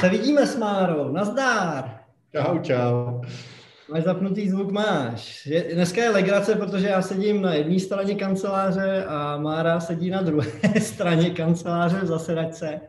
[0.00, 2.00] Se vidíme s Márou, nazdár.
[2.32, 3.20] Čau, čau.
[3.90, 5.46] Máš zapnutý zvuk, máš.
[5.46, 10.22] Je, dneska je legrace, protože já sedím na jedné straně kanceláře a Mára sedí na
[10.22, 12.80] druhé straně kanceláře v zasedačce.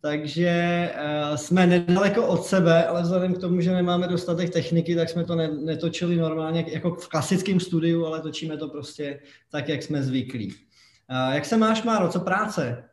[0.00, 5.08] Takže uh, jsme nedaleko od sebe, ale vzhledem k tomu, že nemáme dostatek techniky, tak
[5.08, 9.20] jsme to ne, netočili normálně jako v klasickém studiu, ale točíme to prostě
[9.50, 10.46] tak, jak jsme zvyklí.
[10.48, 12.08] Uh, jak se máš, Máro?
[12.08, 12.87] Co práce?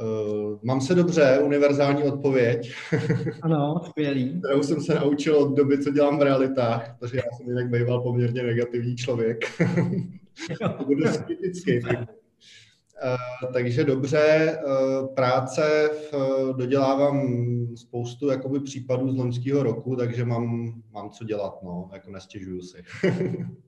[0.00, 2.72] Uh, mám se dobře, univerzální odpověď.
[3.42, 4.38] Ano, skvělý.
[4.38, 8.00] Kterou jsem se naučil od doby, co dělám v realitách, protože já jsem jinak býval
[8.00, 9.44] poměrně negativní člověk.
[10.78, 11.80] to budu kritický.
[11.80, 16.14] Uh, takže dobře, uh, práce, v,
[16.56, 17.30] dodělávám
[17.76, 22.82] spoustu jakoby, případů z loňského roku, takže mám, mám co dělat, no, jako nestěžuju si.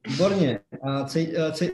[0.09, 0.61] Výborně.
[0.83, 1.05] A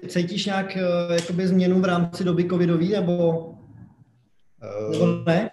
[0.08, 0.78] cítíš nějak
[1.12, 3.57] jakoby, změnu v rámci doby covidový, nebo
[4.90, 5.50] nebo ne?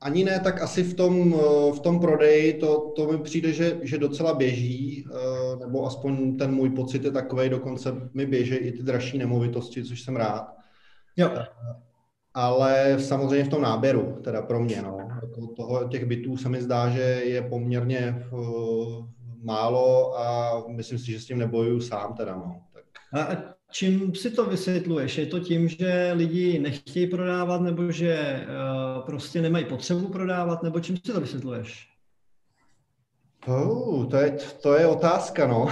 [0.00, 1.32] Ani ne, tak asi v tom,
[1.76, 6.54] v tom prodeji to, to mi přijde, že, že docela běží, eh, nebo aspoň ten
[6.54, 10.54] můj pocit je takový, dokonce mi běží i ty dražší nemovitosti, což jsem rád.
[11.16, 11.30] Jo.
[11.36, 11.46] Eh,
[12.34, 14.98] ale samozřejmě v tom náběru, teda pro mě, no.
[15.22, 18.26] Jako toho, těch bytů se mi zdá, že je poměrně eh,
[19.42, 22.60] málo a myslím si, že s tím nebojuju sám teda, no.
[22.72, 22.84] Tak.
[23.63, 25.18] A čím si to vysvětluješ?
[25.18, 30.80] Je to tím, že lidi nechtějí prodávat, nebo že uh, prostě nemají potřebu prodávat, nebo
[30.80, 31.88] čím si to vysvětluješ?
[33.46, 35.68] Oh, to, je, to je otázka, no.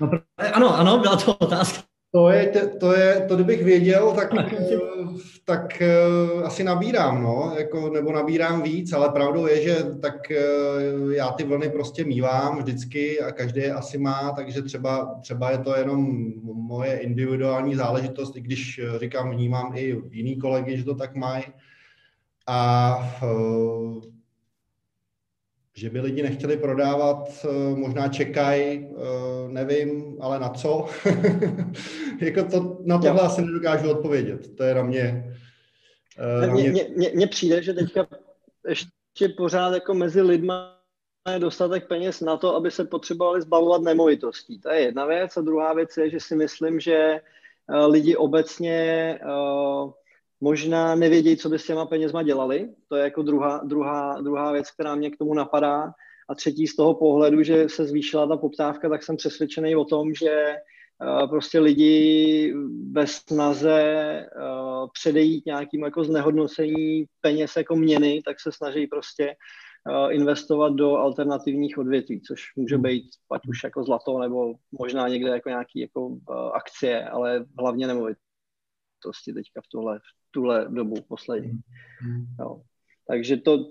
[0.00, 1.93] no ano, ano, byla to otázka.
[2.14, 2.46] To je,
[2.80, 4.76] to je, to kdybych věděl, tak, eh,
[5.44, 11.12] tak uh, asi nabírám, no, jako, nebo nabírám víc, ale pravdou je, že tak uh,
[11.12, 15.58] já ty vlny prostě mívám vždycky a každý je asi má, takže třeba, třeba je
[15.58, 21.14] to jenom moje individuální záležitost, i když říkám, vnímám i jiný kolegy, že to tak
[21.14, 21.44] mají.
[22.46, 23.18] A
[25.76, 30.86] že by lidi nechtěli prodávat, eh, možná čekají, eh, nevím, ale na co.
[32.20, 34.56] jako to, na tohle asi nedokážu odpovědět.
[34.56, 35.36] To je na mě.
[36.18, 36.86] Eh, na mě...
[37.14, 38.06] Mně přijde, že teďka
[38.68, 40.80] ještě pořád jako mezi lidma
[41.32, 44.60] je dostatek peněz na to, aby se potřebovali zbavovat nemovitostí.
[44.60, 45.36] To je jedna věc.
[45.36, 47.20] A druhá věc je, že si myslím, že
[47.86, 49.18] lidi obecně
[50.40, 52.68] možná nevědějí, co by s těma penězma dělali.
[52.88, 55.92] To je jako druhá, druhá, druhá věc, která mě k tomu napadá.
[56.28, 60.14] A třetí z toho pohledu, že se zvýšila ta poptávka, tak jsem přesvědčený o tom,
[60.14, 60.56] že
[61.22, 62.54] uh, prostě lidi
[62.92, 63.82] ve snaze
[64.36, 69.36] uh, předejít nějakým jako znehodnocení peněz jako měny, tak se snaží prostě
[69.90, 75.30] uh, investovat do alternativních odvětví, což může být ať už jako zlato, nebo možná někde
[75.30, 76.16] jako nějaký jako
[76.52, 77.86] akcie, ale hlavně
[79.04, 80.00] nemovitosti teďka v tohle,
[80.30, 81.60] tuhle dobu poslední.
[82.02, 82.26] Mm.
[82.40, 82.62] Jo.
[83.08, 83.70] Takže to,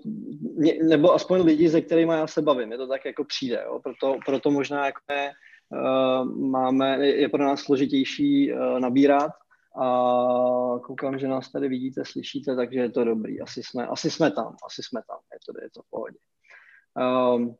[0.82, 3.80] nebo aspoň lidi, se kterými já se bavím, je to tak jako přijde, jo.
[3.82, 5.32] Proto, proto možná jako je,
[5.72, 9.32] uh, máme, je pro nás složitější uh, nabírat
[9.82, 9.84] a
[10.82, 13.40] koukám, že nás tady vidíte, slyšíte, takže je to dobrý.
[13.40, 16.18] Asi jsme, asi jsme tam, asi jsme tam, je to, je to v pohodě.
[17.34, 17.56] Um,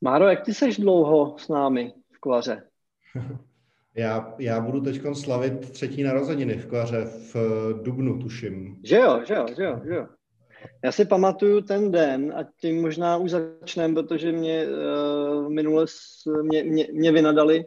[0.00, 2.68] Máro, jak ty seš dlouho s námi v Klaře?
[3.96, 8.80] Já, já budu teď slavit třetí narozeniny v Klaře v eh, Dubnu, tuším.
[8.84, 10.06] Že jo, že jo, že jo, že jo.
[10.84, 15.86] Já si pamatuju ten den a tím možná už začneme, protože mě uh, minule
[16.42, 17.64] mě, mě, mě vynadali,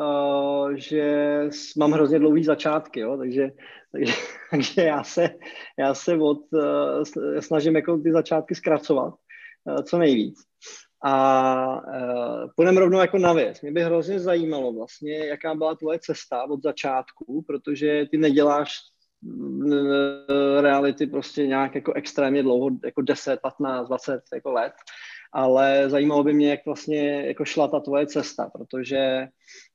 [0.00, 1.42] uh, že
[1.78, 3.48] mám hrozně dlouhý začátky, jo, takže,
[3.92, 4.12] takže,
[4.50, 5.30] takže já, se,
[5.78, 9.14] já se od, uh, snažím jako ty začátky zkracovat
[9.64, 10.38] uh, co nejvíc.
[11.04, 13.60] A uh, půjdeme rovnou jako na věc.
[13.60, 18.78] Mě by hrozně zajímalo vlastně, jaká byla tvoje cesta od začátku, protože ty neděláš
[19.22, 24.72] uh, reality prostě nějak jako extrémně dlouho, jako 10, 15, 20 jako let,
[25.32, 29.28] ale zajímalo by mě, jak vlastně jako šla ta tvoje cesta, protože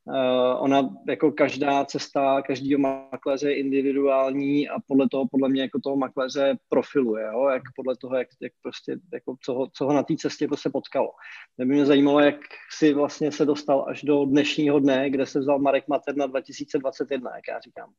[0.06, 5.80] uh, ona jako každá cesta každého makléře je individuální a podle toho, podle mě, jako
[5.80, 7.48] toho makléře profiluje, jo?
[7.50, 10.70] jak podle toho, jak, jak prostě, jako co, ho, co ho na té cestě prostě
[10.70, 11.10] potkalo.
[11.58, 12.40] Mě by mě zajímalo, jak
[12.78, 17.48] si vlastně se dostal až do dnešního dne, kde se vzal Marek Materna 2021, jak
[17.48, 17.94] já říkám.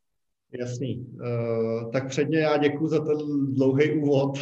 [0.52, 1.06] Jasný.
[1.06, 3.16] Uh, tak předně já děkuji za ten
[3.54, 4.38] dlouhý úvod,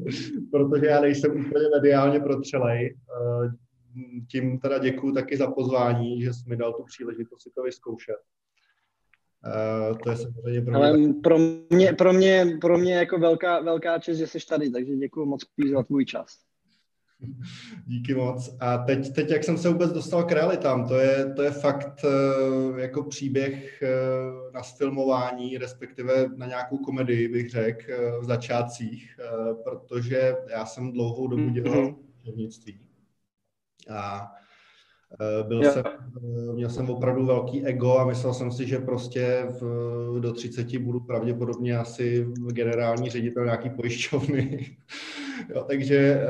[0.50, 2.96] protože já nejsem úplně mediálně protřelej.
[3.20, 3.52] Uh,
[4.30, 8.16] tím teda děkuji taky za pozvání, že jsi mi dal tu příležitost si to vyzkoušet.
[9.46, 10.88] Uh, to je samozřejmě pro mě...
[10.88, 11.38] Ale pro
[11.70, 15.42] mě, pro mě, pro mě jako velká, velká čest, že jsi tady, takže děkuji moc
[15.72, 16.45] za tvůj čas.
[17.86, 18.56] Díky moc.
[18.60, 22.04] A teď, teď, jak jsem se vůbec dostal k realitám, to je, to je fakt
[22.04, 29.16] uh, jako příběh uh, na sfilmování, respektive na nějakou komedii, bych řekl, uh, v začátcích,
[29.64, 31.96] protože já jsem dlouhou dobu dělal
[32.26, 32.78] mm-hmm.
[33.90, 34.32] A
[35.48, 35.84] byl jsem,
[36.54, 41.00] měl jsem opravdu velký ego a myslel jsem si, že prostě v, do 30 budu
[41.00, 44.76] pravděpodobně asi generální ředitel nějaký pojišťovny.
[45.54, 46.22] Jo, takže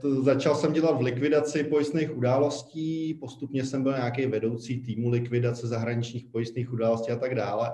[0.00, 5.66] to, začal jsem dělat v likvidaci pojistných událostí, postupně jsem byl nějaký vedoucí týmu likvidace
[5.66, 7.72] zahraničních pojistných událostí a tak dále.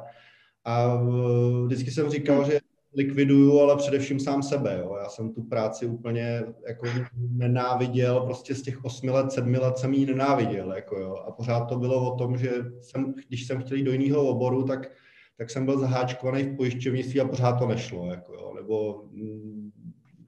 [0.65, 2.61] A uh, vždycky jsem říkal, že
[2.95, 4.79] likviduju, ale především sám sebe.
[4.83, 4.97] Jo.
[5.03, 6.87] Já jsem tu práci úplně jako
[7.17, 10.73] nenáviděl, prostě z těch osmi let, sedmi let jsem ji nenáviděl.
[10.73, 11.15] Jako jo.
[11.27, 12.51] A pořád to bylo o tom, že
[12.81, 14.93] jsem, když jsem chtěl jít do jiného oboru, tak,
[15.39, 18.11] tak jsem byl zaháčkovaný v pojišťovnictví a pořád to nešlo.
[18.11, 18.53] Jako jo.
[18.55, 19.71] Nebo mm,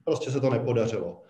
[0.03, 1.21] prostě se to nepodařilo.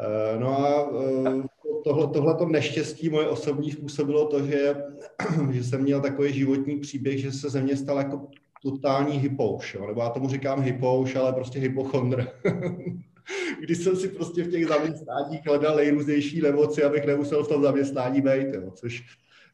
[0.00, 1.42] Eh, no a eh,
[1.84, 4.74] tohle, tohleto neštěstí moje osobní způsobilo to, že,
[5.50, 8.28] že jsem měl takový životní příběh, že se ze mě stal jako
[8.62, 9.86] totální hypouš, jo?
[9.86, 12.28] nebo já tomu říkám hypouš, ale prostě hypochondr.
[13.60, 18.20] Když jsem si prostě v těch zaměstnáních hledal nejrůznější nemoci, abych nemusel v tom zaměstnání
[18.20, 18.70] být, jo?
[18.74, 19.04] což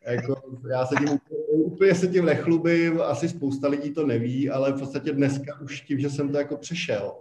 [0.07, 0.35] jako,
[0.71, 4.79] já se tím úplně, úplně se tím nechlubím, asi spousta lidí to neví, ale v
[4.79, 7.13] podstatě dneska už tím, že jsem to jako přešel,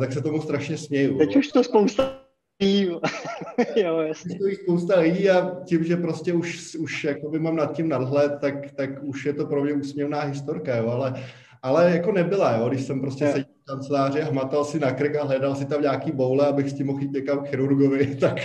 [0.00, 1.18] tak se tomu strašně směju.
[1.18, 2.20] Teď už to spousta
[3.76, 4.38] jo, jasně.
[4.38, 8.72] To spousta lidí a tím, že prostě už, už jakoby mám nad tím nadhled, tak,
[8.72, 11.14] tak už je to pro mě úsměvná historka, jo, ale,
[11.62, 15.16] ale jako nebyla, jo, když jsem prostě seděl v kanceláři a hmatal si na krk
[15.16, 18.36] a hledal si tam nějaký boule, abych s tím mohl jít někam k chirurgovi, tak,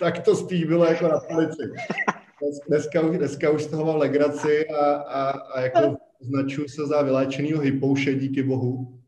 [0.00, 1.66] tak to spíš bylo jako na policii.
[2.68, 7.60] Dneska, dneska už z toho mám legraci a, a, a jako značuji se za vyléčenýho
[7.60, 9.03] hypouše, díky bohu.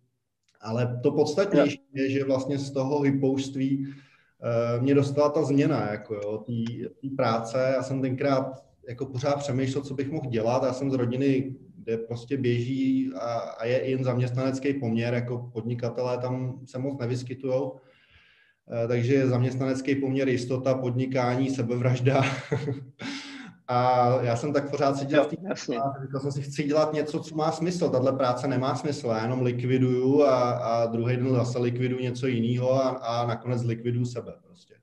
[0.60, 6.14] Ale to podstatnější je, že vlastně z toho hypouštví uh, mě dostala ta změna jako
[6.14, 6.44] jo,
[7.00, 7.72] té práce.
[7.76, 10.62] Já jsem tenkrát jako pořád přemýšlel, co bych mohl dělat.
[10.62, 16.18] Já jsem z rodiny, kde prostě běží a, a je jen zaměstnanecký poměr, jako podnikatelé
[16.18, 17.54] tam se moc nevyskytují.
[17.54, 17.80] Uh,
[18.88, 22.22] takže zaměstnanecký poměr, jistota, podnikání, sebevražda.
[23.68, 25.36] A já jsem tak pořád seděl v té
[26.02, 27.88] říkal jsem si, chci dělat něco, co má smysl.
[27.88, 32.74] Tahle práce nemá smysl, já jenom likviduju a, a druhý den zase likviduju něco jiného
[32.74, 34.74] a, a nakonec likviduju sebe prostě.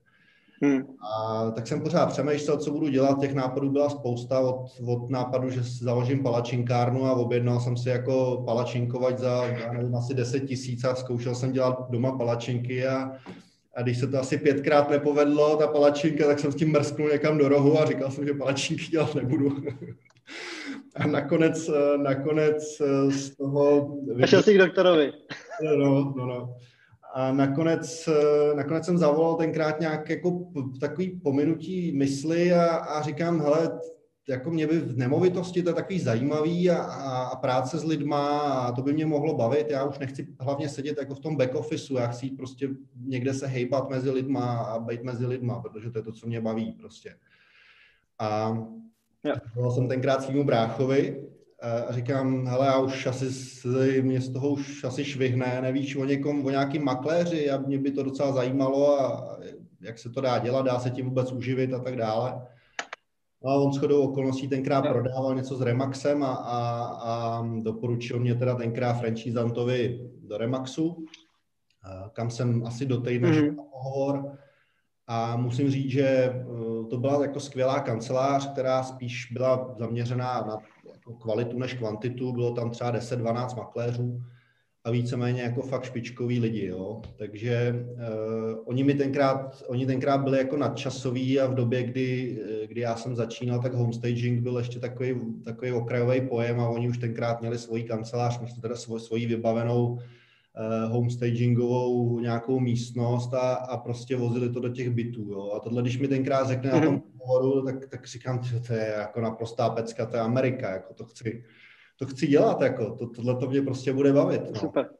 [0.62, 0.82] Hmm.
[1.16, 3.20] A tak jsem pořád přemýšlel, co budu dělat.
[3.20, 8.42] Těch nápadů byla spousta od, od nápadu, že založím palačinkárnu a objednal jsem si jako
[8.46, 13.10] palačinkovat za, já nevím, asi 10 tisíc a zkoušel jsem dělat doma palačinky a
[13.76, 17.38] a když se to asi pětkrát nepovedlo, ta palačinka, tak jsem s tím mrsknul někam
[17.38, 19.56] do rohu a říkal jsem, že palačinky dělat nebudu.
[20.96, 23.96] a nakonec, nakonec z toho...
[24.24, 25.12] Šel jsi k doktorovi.
[25.62, 26.56] No, no, no.
[27.14, 28.08] A nakonec,
[28.54, 30.46] nakonec jsem zavolal tenkrát nějak jako
[30.80, 33.78] takový pominutí mysli a, a říkám, hele,
[34.28, 38.38] jako mě by v nemovitosti to je takový zajímavý a, a, a práce s lidma
[38.38, 39.70] a to by mě mohlo bavit.
[39.70, 43.46] Já už nechci hlavně sedět jako v tom back officeu, já chci prostě někde se
[43.46, 47.16] hejbat mezi lidma a být mezi lidma, protože to je to, co mě baví prostě.
[48.18, 48.58] A
[49.54, 51.28] volal jsem tenkrát svýmu bráchovi
[51.62, 53.26] a říkám, hele, já už asi,
[54.02, 57.90] mě z toho už asi švihne, nevíš o někom, o nějakým makléři a mě by
[57.90, 59.36] to docela zajímalo a
[59.80, 62.46] jak se to dá dělat, dá se tím vůbec uživit a tak dále.
[63.44, 68.34] No a on shodou okolností tenkrát prodával něco s Remaxem a, a, a doporučil mě
[68.34, 71.04] teda tenkrát franchisantovi do Remaxu,
[72.12, 73.56] kam jsem asi do týdne mm.
[73.56, 74.38] pohovor.
[75.06, 76.44] A musím říct, že e,
[76.90, 80.58] to byla jako skvělá kancelář, která spíš byla zaměřená na
[80.92, 82.32] jako kvalitu než kvantitu.
[82.32, 84.22] Bylo tam třeba 10-12 makléřů
[84.84, 87.02] a víceméně jako fakt špičkoví lidi, jo.
[87.16, 92.66] Takže uh, oni mi tenkrát, oni tenkrát byli jako nadčasoví a v době, kdy, eh,
[92.66, 95.14] kdy já jsem začínal, tak homestaging byl ještě takový,
[95.44, 99.86] takový okrajový pojem a oni už tenkrát měli svoji kancelář, myslím teda svoj, svoji vybavenou
[99.86, 105.52] uh, homestagingovou nějakou místnost a, a prostě vozili to do těch bytů, jo.
[105.56, 106.80] A tohle, když mi tenkrát řekne mm-hmm.
[106.80, 107.02] na tom mhm.
[107.18, 111.04] pohodu, tak, tak říkám, že to je jako naprostá pecka, to je Amerika, jako to
[111.04, 111.44] chci,
[111.98, 114.42] to chci dělat, jako, to, tohle to mě prostě bude bavit.
[114.54, 114.60] No.
[114.60, 114.90] Super.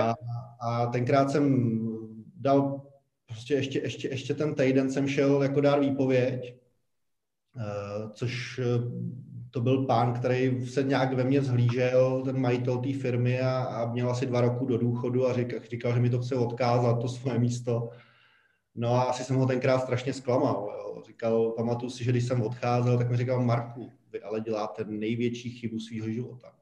[0.00, 0.14] A,
[0.60, 1.78] a tenkrát jsem
[2.36, 2.82] dal
[3.26, 6.56] prostě ještě, ještě, ještě ten týden jsem šel jako dát výpověď,
[7.56, 8.92] uh, což uh,
[9.50, 13.92] to byl pán, který se nějak ve mně zhlížel, ten majitel té firmy a, a
[13.92, 17.08] měl asi dva roku do důchodu a říkal, říkal, že mi to chce odkázat, to
[17.08, 17.90] svoje místo.
[18.80, 20.74] No a asi jsem ho tenkrát strašně zklamal.
[20.78, 21.02] Jo.
[21.06, 25.50] Říkal, pamatuju si, že když jsem odcházel, tak mi říkal, Marku, vy ale děláte největší
[25.50, 26.52] chybu svého života.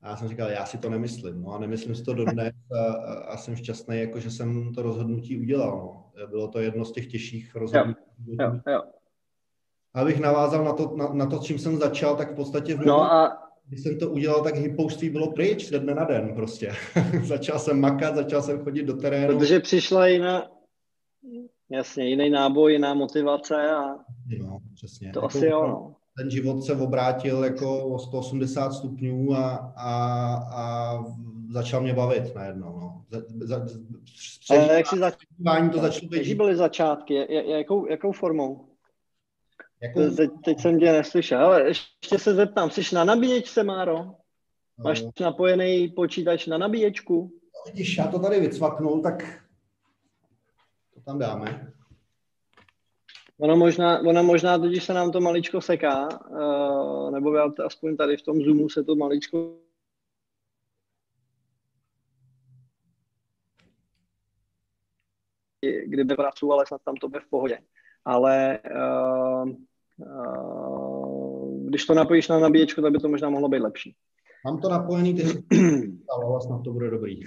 [0.00, 2.92] A já jsem říkal, já si to nemyslím, no a nemyslím si to dodnes a,
[3.22, 6.02] a jsem šťastný, jako že jsem to rozhodnutí udělal, no.
[6.26, 8.00] Bylo to jedno z těch těžších rozhodnutí.
[8.26, 8.82] Jo, jo, jo.
[9.94, 13.12] Abych navázal na to, na, na to, čím jsem začal, tak v podstatě v no
[13.12, 13.38] a...
[13.68, 16.72] když jsem to udělal, tak hypouství bylo pryč ze dne na den prostě.
[17.22, 19.38] začal jsem makat, začal jsem chodit do terénu.
[19.38, 20.55] Protože přišla jiná,
[21.70, 23.96] jasně, jiný náboj, jiná motivace a
[24.38, 25.12] no, přesně.
[25.12, 29.94] to jako, asi jo, no ten život se obrátil jako o 180 stupňů a, a,
[30.52, 30.98] a
[31.50, 32.80] začal mě bavit najednou.
[32.80, 33.04] No.
[33.10, 33.66] Za, za,
[34.48, 36.34] za, jak jsi začal, to začalo být...
[36.34, 37.26] byly začátky?
[37.50, 38.68] Jakou, jakou formou?
[39.82, 40.16] Jakou...
[40.16, 44.06] Teď, teď jsem tě neslyšel, ale ještě se zeptám, jsi na nabíječce, Máro?
[44.84, 45.10] Máš no.
[45.20, 47.30] napojený počítač na nabíječku?
[47.32, 49.45] No, vidíš, já to tady vycvaknul, tak
[51.06, 51.72] tam dáme.
[53.38, 57.30] Ono možná, ono možná totiž se nám to maličko seká, uh, nebo
[57.66, 59.58] aspoň tady v tom Zoomu se to maličko
[65.86, 67.58] kdyby pracu, ale snad tam to bude v pohodě.
[68.04, 69.50] Ale uh,
[69.98, 73.96] uh, když to napojíš na nabíječku, tak by to možná mohlo být lepší.
[74.44, 75.22] Mám to napojený, ty
[76.10, 77.20] ale snad to bude dobrý.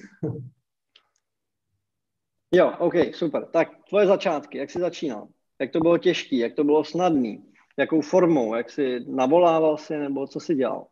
[2.52, 3.46] Jo, OK, super.
[3.46, 5.28] Tak tvoje začátky, jak jsi začínal?
[5.62, 7.38] Jak to bylo těžké, jak to bylo snadné,
[7.78, 10.88] jakou formou, jak jsi navolával si, nebo co jsi dělal?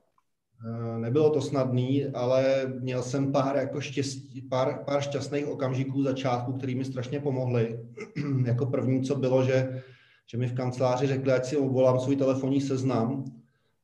[0.66, 6.54] Eh, nebylo to snadný, ale měl jsem pár, jako štěstí, pár, pár šťastných okamžiků začátku,
[6.54, 7.80] který mi strašně pomohly.
[8.46, 9.84] jako první, co bylo, že,
[10.28, 13.26] že mi v kanceláři řekli, ať si obvolám svůj telefonní seznam.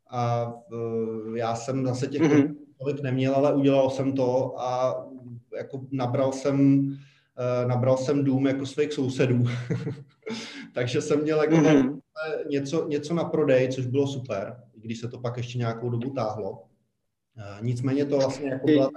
[0.09, 2.55] A uh, já jsem zase těch mm-hmm.
[2.79, 4.95] tolik neměl, ale udělal jsem to a
[5.57, 6.87] jako nabral jsem
[7.67, 9.43] nabral jsem dům jako svých sousedů.
[10.73, 11.99] Takže jsem měl jako mm-hmm.
[12.49, 16.63] něco, něco na prodej, což bylo super, když se to pak ještě nějakou dobu táhlo.
[17.37, 18.89] Eh, nicméně to vlastně jako byla,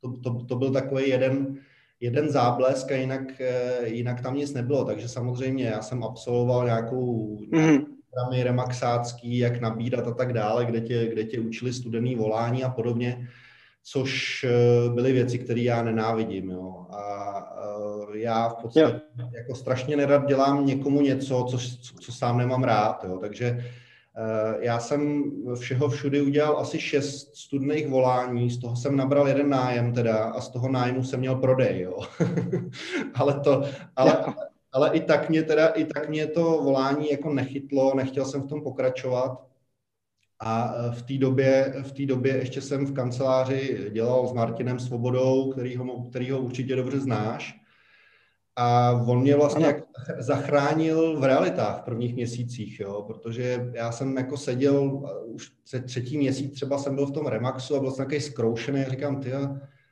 [0.00, 1.58] to, to, to byl takový jeden,
[2.00, 4.84] jeden záblesk a jinak, eh, jinak tam nic nebylo.
[4.84, 7.86] Takže samozřejmě já jsem absolvoval nějakou mm-hmm.
[8.10, 12.70] programy remaxácký, jak nabírat a tak dále, kde tě, kde tě učili studený volání a
[12.70, 13.28] podobně
[13.84, 16.50] což eh, byly věci, které já nenávidím.
[16.50, 16.86] Jo.
[16.90, 17.33] A eh,
[18.14, 19.26] já v podstatě jo.
[19.32, 21.58] jako strašně nerad dělám někomu něco, co,
[22.00, 23.04] co sám nemám rád.
[23.04, 23.18] Jo.
[23.18, 25.22] Takže eh, já jsem
[25.60, 30.40] všeho všudy udělal asi šest studných volání, z toho jsem nabral jeden nájem teda a
[30.40, 31.98] z toho nájmu jsem měl prodej, jo.
[33.14, 33.62] ale to,
[33.96, 34.24] ale,
[34.72, 38.48] ale i tak mě teda, i tak mě to volání jako nechytlo, nechtěl jsem v
[38.48, 39.44] tom pokračovat
[40.40, 44.78] a e, v té době, v té době ještě jsem v kanceláři dělal s Martinem
[44.78, 47.63] Svobodou, kterýho, kterýho určitě dobře znáš.
[48.56, 49.86] A on mě vlastně jako
[50.18, 55.52] zachránil v realitách v prvních měsících, jo, protože já jsem jako seděl, už
[55.84, 59.20] třetí měsíc třeba jsem byl v tom Remaxu a byl jsem takový zkroušený a říkám,
[59.20, 59.30] ty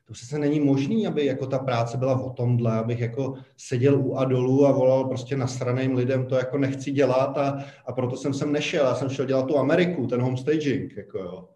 [0.04, 4.16] to přece není možný, aby jako ta práce byla o tomhle, abych jako seděl u
[4.16, 8.35] a dolů a volal prostě nasraným lidem, to jako nechci dělat a, a proto jsem
[8.35, 11.49] sem nešel, já jsem šel dělat tu Ameriku, ten homestaging, jako jo.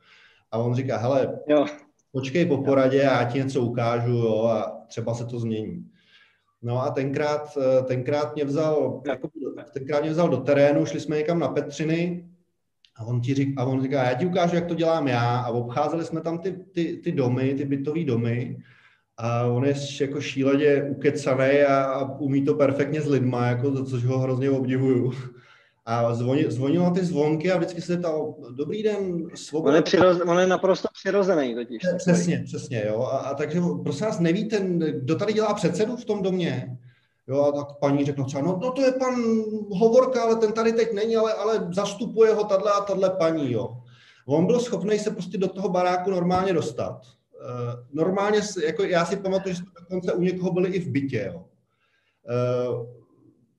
[0.52, 1.66] A on říká, hele, jo.
[2.12, 5.90] počkej po poradě, já ti něco ukážu, jo, a třeba se to změní.
[6.62, 9.28] No a tenkrát, tenkrát mě vzal, jako,
[9.72, 12.28] tenkrát mě vzal do terénu, šli jsme někam na Petřiny,
[12.96, 15.38] a on, ti řík, a on říká, já ti ukážu, jak to dělám já.
[15.38, 18.56] A obcházeli jsme tam ty, ty, ty domy, ty bytové domy.
[19.16, 24.04] A on je jako šíleně ukecaný a, a umí to perfektně s lidma, jako, což
[24.04, 25.12] ho hrozně obdivuju.
[25.88, 29.70] A zvonil, zvonil na ty zvonky a vždycky se ptal, dobrý den, svoboda.
[29.70, 31.82] On je, přiroz, on je naprosto přirozený totiž.
[31.96, 33.02] Přesně, přesně, jo.
[33.02, 34.60] A, a takže prosím vás, nevíte,
[34.92, 36.78] kdo tady dělá předsedu v tom domě?
[37.28, 39.14] Jo, a tak paní řekla třeba, no, no to je pan
[39.70, 43.76] Hovorka, ale ten tady teď není, ale, ale zastupuje ho tahle a tahle paní, jo.
[44.26, 47.00] On byl schopný se prostě do toho baráku normálně dostat.
[47.00, 51.30] Uh, normálně, jako já si pamatuju, že jsme dokonce u někoho byli i v bytě,
[51.32, 51.44] jo.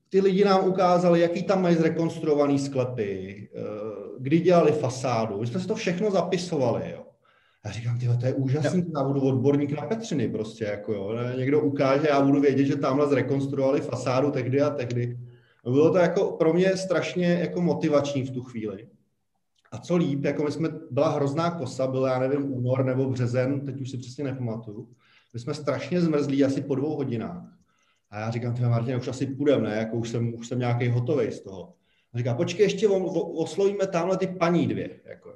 [0.08, 5.40] Ty lidi nám ukázali, jaký tam mají zrekonstruovaný sklepy, uh, kdy dělali fasádu.
[5.40, 7.04] My jsme si to všechno zapisovali, jo.
[7.64, 11.14] Já říkám, tyhle, to je úžasný, já budu odborník na Petřiny prostě, jako jo.
[11.36, 15.18] Někdo ukáže, já budu vědět, že tamhle zrekonstruovali fasádu tehdy a tehdy.
[15.64, 18.88] Bylo to jako pro mě strašně jako motivační v tu chvíli.
[19.72, 23.60] A co líp, jako my jsme, byla hrozná kosa, byl já nevím, únor nebo březen,
[23.60, 24.88] teď už si přesně nepamatuju.
[25.34, 27.57] My jsme strašně zmrzlí asi po dvou hodinách.
[28.10, 29.76] A já říkám, ty Martin, už asi půjdeme, ne?
[29.76, 31.74] Jako už jsem, už jsem nějaký hotový z toho.
[32.14, 35.00] A říká, počkej, ještě oslovíme tamhle ty paní dvě.
[35.04, 35.32] Jako.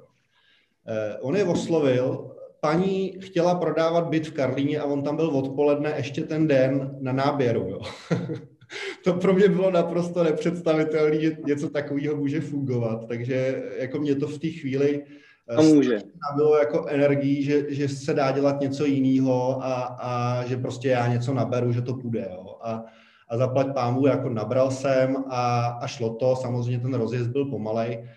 [0.87, 5.93] Eh, on je oslovil, paní chtěla prodávat byt v Karlíně a on tam byl odpoledne
[5.97, 7.69] ještě ten den na náběru.
[7.69, 7.81] Jo.
[9.03, 13.07] to pro mě bylo naprosto nepředstavitelné, že něco takového může fungovat.
[13.07, 15.03] Takže jako mě to v té chvíli
[15.49, 15.99] a může.
[16.35, 21.07] Bylo jako energii, že, že se dá dělat něco jiného a, a že prostě já
[21.07, 22.27] něco naberu, že to půjde.
[22.31, 22.57] Jo.
[22.61, 22.83] A,
[23.29, 26.35] a zaplať pámu, jako nabral jsem a, a šlo to.
[26.35, 28.09] Samozřejmě ten rozjezd byl pomalej,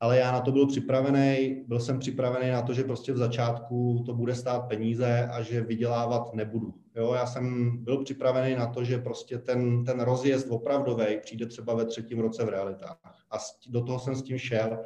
[0.00, 1.64] ale já na to byl připravený.
[1.68, 5.60] Byl jsem připravený na to, že prostě v začátku to bude stát peníze a že
[5.60, 6.74] vydělávat nebudu.
[6.96, 11.74] Jo, já jsem byl připravený na to, že prostě ten, ten rozjezd opravdový přijde třeba
[11.74, 12.98] ve třetím roce v realitách.
[13.30, 13.36] A
[13.68, 14.78] do toho jsem s tím šel.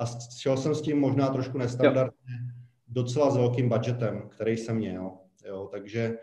[0.00, 0.04] A
[0.38, 2.62] šel jsem s tím možná trošku nestandardně, jo.
[2.88, 5.10] docela s velkým budgetem, který jsem měl.
[5.46, 6.18] Jo, takže,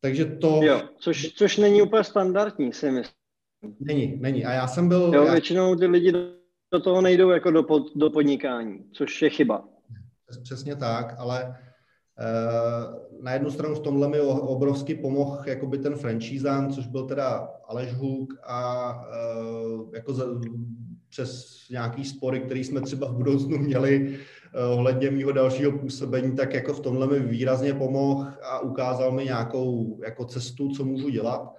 [0.00, 0.60] takže to...
[0.62, 3.16] Jo, což, což není úplně standardní, si myslím.
[3.80, 4.44] Není, není.
[4.44, 5.12] A já jsem byl...
[5.14, 5.32] Jo, já...
[5.32, 6.12] většinou ty lidi
[6.72, 9.68] do toho nejdou jako do, pod, do podnikání, což je chyba.
[10.42, 11.56] Přesně tak, ale
[12.18, 17.48] uh, na jednu stranu v tomhle mi obrovsky pomohl jakoby ten franchízán, což byl teda
[17.68, 20.12] Aleš Huk a uh, jako
[21.16, 26.54] přes nějaký spory, který jsme třeba v budoucnu měli uh, ohledně mého dalšího působení, tak
[26.54, 31.56] jako v tomhle mi výrazně pomohl a ukázal mi nějakou jako cestu, co můžu dělat.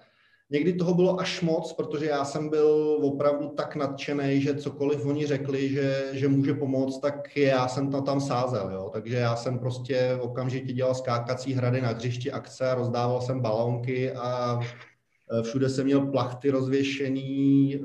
[0.49, 5.25] Někdy toho bylo až moc, protože já jsem byl opravdu tak nadšený, že cokoliv oni
[5.25, 8.71] řekli, že, že může pomoct, tak já jsem to tam sázel.
[8.71, 8.89] Jo?
[8.93, 14.59] Takže já jsem prostě okamžitě dělal skákací hrady na hřišti akce, rozdával jsem balónky a
[14.59, 17.79] e, všude jsem měl plachty rozvěšený, e,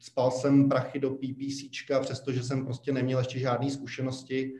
[0.00, 4.52] spal jsem prachy do PPCčka, přestože jsem prostě neměl ještě žádné zkušenosti.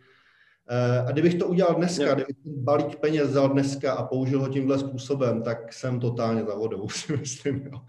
[0.68, 2.14] Eh, a kdybych to udělal dneska, jo.
[2.14, 6.54] kdybych ten balík peněz vzal dneska a použil ho tímhle způsobem, tak jsem totálně za
[6.54, 7.62] vodou, si myslím.
[7.72, 7.80] Jo.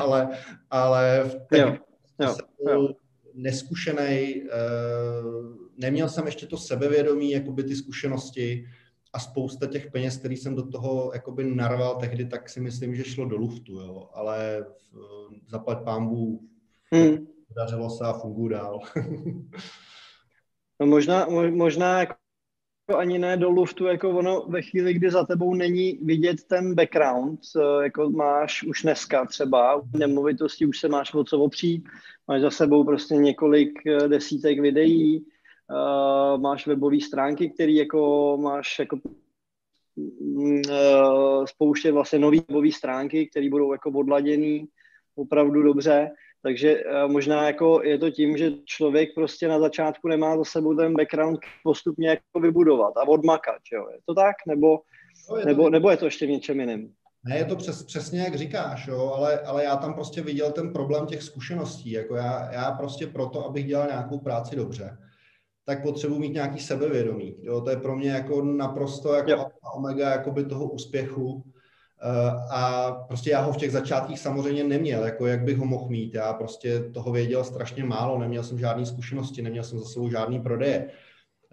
[0.00, 0.28] Ale,
[0.70, 1.78] ale v té
[2.18, 2.94] jsem byl
[3.34, 4.42] neskušený,
[5.76, 8.66] neměl jsem ještě to sebevědomí, jakoby ty zkušenosti
[9.12, 13.04] a spousta těch peněz, který jsem do toho jakoby narval tehdy, tak si myslím, že
[13.04, 14.08] šlo do luftu, jo.
[14.12, 14.66] ale
[15.48, 16.51] zaplať pámbu,
[16.92, 17.26] hmm.
[17.56, 18.80] dařilo se a funguji dál.
[20.80, 22.14] no možná, možná jako
[22.96, 27.40] ani ne do luftu, jako ono ve chvíli, kdy za tebou není vidět ten background,
[27.82, 31.84] jako máš už dneska třeba, u nemovitosti už se máš o co opřít,
[32.28, 35.24] máš za sebou prostě několik eh, desítek videí,
[35.70, 38.98] uh, máš webové stránky, které jako máš jako
[39.96, 44.68] uh, spouště vlastně nový webové stránky, které budou jako odladěný
[45.14, 46.10] opravdu dobře,
[46.42, 50.74] takže eh, možná jako je to tím, že člověk prostě na začátku nemá za sebou
[50.74, 53.86] ten background postupně jako vybudovat a odmakat, jo?
[53.92, 54.36] Je to tak?
[54.48, 54.80] Nebo,
[55.30, 56.92] no, je to nebo, nebo je to ještě v něčem jiným?
[57.24, 60.72] Ne, je to přes, přesně jak říkáš, jo, ale, ale já tam prostě viděl ten
[60.72, 61.90] problém těch zkušeností.
[61.90, 64.98] Jako já, já prostě proto, abych dělal nějakou práci dobře,
[65.64, 67.36] tak potřebuji mít nějaký sebevědomí.
[67.40, 71.51] Jo, to je pro mě jako naprosto jako omega jakoby toho úspěchu
[72.50, 76.14] a prostě já ho v těch začátkích samozřejmě neměl, jako jak bych ho mohl mít.
[76.14, 80.40] Já prostě toho věděl strašně málo, neměl jsem žádné zkušenosti, neměl jsem za sebou žádný
[80.40, 80.90] prodeje.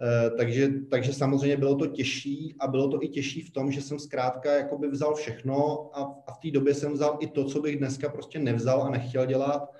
[0.02, 3.82] Eh, takže, takže samozřejmě bylo to těžší a bylo to i těžší v tom, že
[3.82, 7.60] jsem zkrátka jakoby vzal všechno a, a v té době jsem vzal i to, co
[7.60, 9.70] bych dneska prostě nevzal a nechtěl dělat,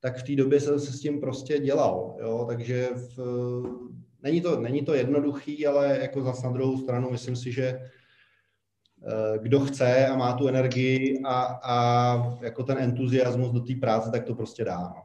[0.00, 2.16] tak v té době jsem se s tím prostě dělal.
[2.20, 2.44] Jo?
[2.48, 3.18] Takže v,
[4.22, 7.99] není, to, není to jednoduchý, ale jako zase na druhou stranu myslím si, že Eh,
[9.42, 14.24] kdo chce a má tu energii a, a jako ten entuziasmus do té práce, tak
[14.24, 14.78] to prostě dá.
[14.78, 15.02] No.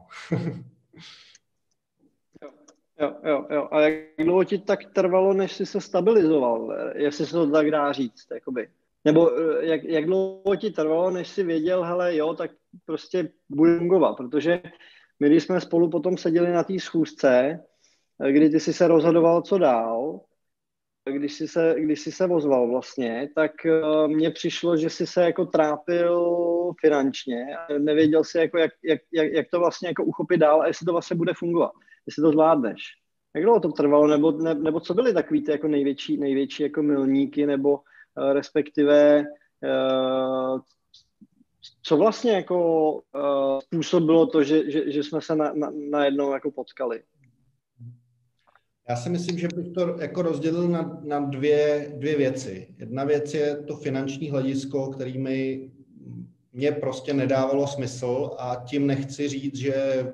[3.00, 3.68] jo, jo, jo.
[3.70, 6.76] A jak dlouho ti tak trvalo, než jsi se stabilizoval?
[6.94, 8.68] Jestli se to tak dá říct, jakoby.
[9.04, 12.50] Nebo eh, jak, jak dlouho ti trvalo, než jsi věděl, hele, jo, tak
[12.84, 14.62] prostě bude fungovat, protože
[15.20, 17.60] my, když jsme spolu potom seděli na té schůzce,
[18.24, 20.20] eh, kdy ty jsi se rozhodoval, co dál,
[21.12, 25.22] když jsi se, když jsi se ozval vlastně, tak uh, mně přišlo, že jsi se
[25.22, 26.32] jako trápil
[26.80, 30.66] finančně a nevěděl si, jako jak, jak, jak, jak to vlastně jako uchopit dál a
[30.66, 31.72] jestli to vlastně bude fungovat,
[32.06, 32.82] jestli to zvládneš.
[33.34, 36.82] Jak dlouho to trvalo, nebo, ne, nebo co byly takový ty jako největší, největší jako
[36.82, 39.24] milníky, nebo uh, respektive
[39.64, 40.60] uh,
[41.82, 46.50] co vlastně jako uh, způsobilo to, že, že, že jsme se na, na, najednou jako
[46.50, 47.02] potkali?
[48.88, 52.68] Já si myslím, že bych to jako rozdělil na, na dvě, dvě věci.
[52.78, 55.70] Jedna věc je to finanční hledisko, který mi
[56.52, 60.06] mě prostě nedávalo smysl a tím nechci říct, že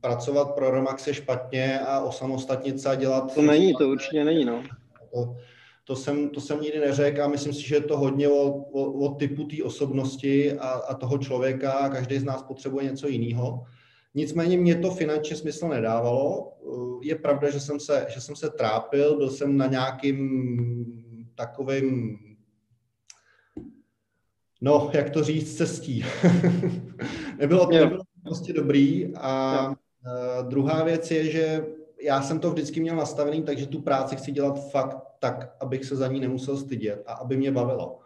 [0.00, 3.34] pracovat pro Romax je špatně a osamostatnit se a dělat...
[3.34, 4.62] To není, to určitě není, no.
[5.14, 5.36] To,
[5.84, 8.92] to jsem, to jsem nikdy neřekl a myslím si, že je to hodně o, o,
[8.92, 11.88] o typu té osobnosti a, a toho člověka.
[11.88, 13.64] Každý z nás potřebuje něco jiného.
[14.14, 16.52] Nicméně mě to finančně smysl nedávalo.
[17.02, 22.18] Je pravda, že jsem se, že jsem se trápil, byl jsem na nějakým takovým,
[24.60, 26.04] no, jak to říct, cestí.
[27.38, 29.12] nebylo, to, nebylo prostě dobrý.
[29.16, 31.66] A uh, druhá věc je, že
[32.02, 35.96] já jsem to vždycky měl nastavený, takže tu práci chci dělat fakt tak, abych se
[35.96, 37.98] za ní nemusel stydět a aby mě bavilo.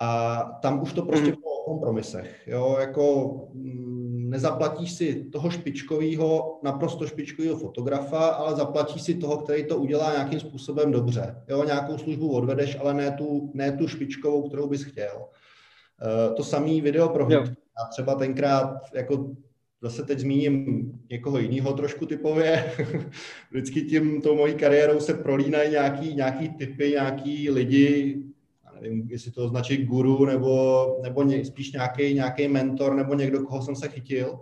[0.00, 1.40] A tam už to prostě mm.
[1.40, 2.42] bylo o kompromisech.
[2.46, 4.01] Jo, jako mm,
[4.32, 10.40] nezaplatíš si toho špičkového, naprosto špičkového fotografa, ale zaplatíš si toho, který to udělá nějakým
[10.40, 11.36] způsobem dobře.
[11.48, 15.12] Jo, nějakou službu odvedeš, ale ne tu, ne tu špičkovou, kterou bys chtěl.
[15.16, 19.30] Uh, to samý video pro Já třeba tenkrát jako
[19.82, 22.72] zase teď zmíním někoho jiného trošku typově.
[23.50, 28.22] Vždycky tím, tou mojí kariérou se prolínají nějaký, nějaký typy, nějaký lidi,
[28.82, 33.62] nevím, jestli to označí guru, nebo, nebo ně, spíš nějaký, nějaký mentor, nebo někdo, koho
[33.62, 34.38] jsem se chytil.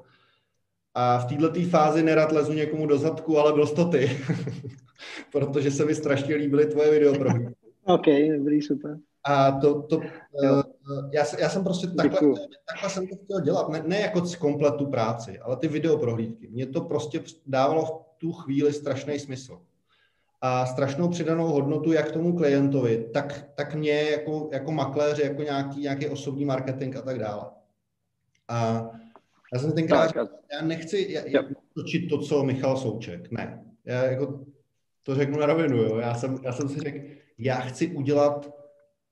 [0.94, 4.10] A v této fázi nerad lezu někomu do zadku, ale byl to ty.
[5.32, 7.50] Protože se mi strašně líbily tvoje video pro mě.
[7.84, 8.98] OK, dobrý, super.
[9.24, 10.62] A to, to uh,
[11.12, 12.20] já, já jsem prostě takhle,
[12.72, 16.48] takhle jsem to chtěl dělat, ne, ne jako kompletu práci, ale ty videoprohlídky.
[16.48, 19.60] Mně to prostě dávalo v tu chvíli strašný smysl.
[20.40, 25.80] A strašnou přidanou hodnotu jak tomu klientovi, tak, tak mě jako, jako makléři, jako nějaký,
[25.80, 27.44] nějaký osobní marketing a tak dále.
[28.48, 28.90] A
[29.52, 30.12] já jsem tenkrát,
[30.52, 31.42] já nechci já, já,
[31.74, 33.64] točit to, co Michal Souček, ne.
[33.84, 34.40] Já jako
[35.02, 35.98] to řeknu na rovinu, jo.
[35.98, 36.98] Já jsem, já jsem si řekl,
[37.38, 38.50] já chci udělat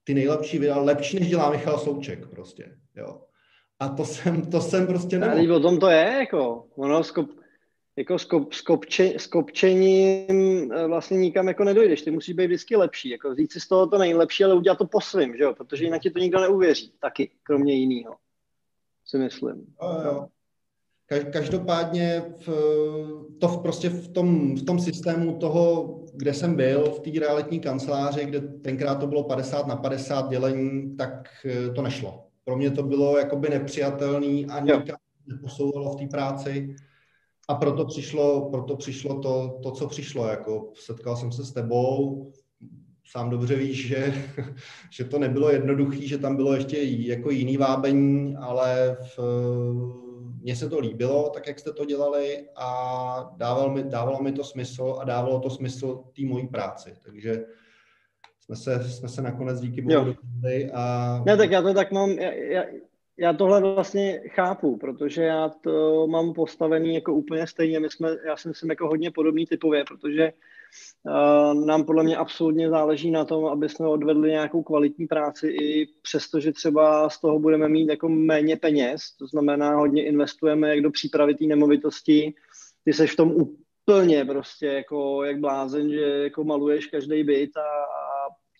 [0.04, 3.20] ty nejlepší videa, lepší než dělá Michal Souček prostě, jo.
[3.80, 5.38] A to jsem, to jsem prostě nemohl.
[5.38, 7.30] Ale o tom to je, jako, ono skop,
[7.98, 13.34] jako skop, skopče, skopčením eh, vlastně nikam jako nedojdeš, ty musíš být vždycky lepší, jako
[13.34, 16.02] říct si z toho to nejlepší, ale udělat to po svým, že jo, protože jinak
[16.02, 18.16] ti to nikdo neuvěří, taky, kromě jiného,
[19.04, 19.66] si myslím.
[19.82, 20.26] Jo, jo.
[21.32, 22.48] Každopádně v,
[23.40, 27.60] to v, prostě v tom, v tom systému toho, kde jsem byl, v té realitní
[27.60, 32.24] kanceláři, kde tenkrát to bylo 50 na 50 dělení, tak eh, to nešlo.
[32.44, 36.76] Pro mě to bylo jakoby nepřijatelný a nikam neposouvalo v té práci.
[37.48, 40.28] A proto přišlo, proto přišlo to, to, co přišlo.
[40.28, 42.32] Jako setkal jsem se s tebou,
[43.10, 44.14] sám dobře víš, že,
[44.90, 49.18] že to nebylo jednoduché, že tam bylo ještě jako jiný vábení, ale v,
[50.42, 54.44] mně se to líbilo, tak jak jste to dělali a dávalo mi, dávalo mi to
[54.44, 56.94] smysl a dávalo to smysl té mojí práci.
[57.04, 57.44] Takže
[58.40, 61.22] jsme se, jsme se nakonec díky bohu dohodli a...
[61.26, 62.64] Ne, tak já to tak mám, já, já,
[63.18, 67.80] já tohle vlastně chápu, protože já to mám postavený jako úplně stejně.
[67.80, 70.32] My jsme, já si myslím, jako hodně podobný typově, protože
[71.02, 75.86] uh, nám podle mě absolutně záleží na tom, aby jsme odvedli nějakou kvalitní práci i
[76.02, 80.80] přesto, že třeba z toho budeme mít jako méně peněz, to znamená hodně investujeme jak
[80.80, 82.34] do přípravy té nemovitosti,
[82.84, 87.88] ty seš v tom úplně prostě jako jak blázen, že jako maluješ každý byt a,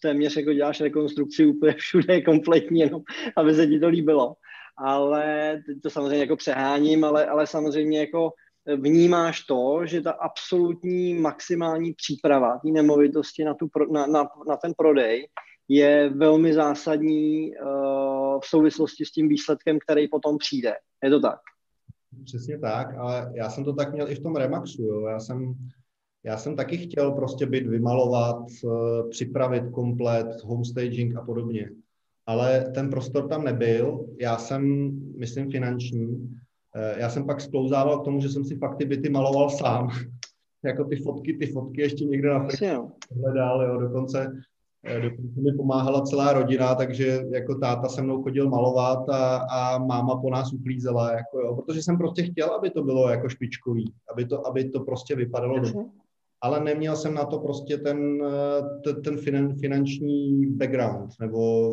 [0.03, 3.03] téměř jako děláš rekonstrukci úplně všude kompletně, jenom,
[3.37, 4.35] aby se ti to líbilo
[4.85, 8.31] ale to samozřejmě jako přeháním, ale, ale samozřejmě jako
[8.77, 14.73] vnímáš to, že ta absolutní maximální příprava té nemovitosti na, tu, na, na, na ten
[14.77, 15.29] prodej
[15.69, 20.75] je velmi zásadní uh, v souvislosti s tím výsledkem, který potom přijde.
[21.05, 21.39] Je to tak?
[22.25, 24.83] Přesně tak, ale já jsem to tak měl i v tom Remaxu.
[24.83, 25.07] Jo.
[25.07, 25.55] Já, jsem,
[26.25, 31.71] já jsem taky chtěl prostě byt vymalovat, uh, připravit komplet, homestaging a podobně
[32.29, 34.07] ale ten prostor tam nebyl.
[34.21, 36.31] Já jsem, myslím, finanční.
[36.77, 39.89] Eh, já jsem pak sklouzával k tomu, že jsem si fakt ty byty maloval sám.
[40.65, 44.33] jako ty fotky, ty fotky ještě někde na Facebooku hledal, jo, dokonce,
[44.85, 49.79] eh, dokonce mi pomáhala celá rodina, takže jako táta se mnou chodil malovat a, a
[49.79, 53.93] máma po nás uklízela, jako jo, protože jsem prostě chtěl, aby to bylo jako špičkový,
[54.13, 55.75] aby to, aby to prostě vypadalo dobře
[56.41, 58.23] ale neměl jsem na to prostě ten,
[58.87, 59.19] eh, ten
[59.61, 61.73] finanční background, nebo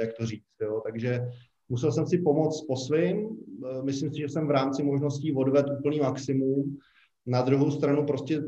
[0.00, 0.80] jak to říct, jo.
[0.86, 1.20] Takže
[1.68, 3.28] musel jsem si pomoct po svým,
[3.66, 6.78] eh, myslím si, že jsem v rámci možností odvedl úplný maximum,
[7.26, 8.42] na druhou stranu prostě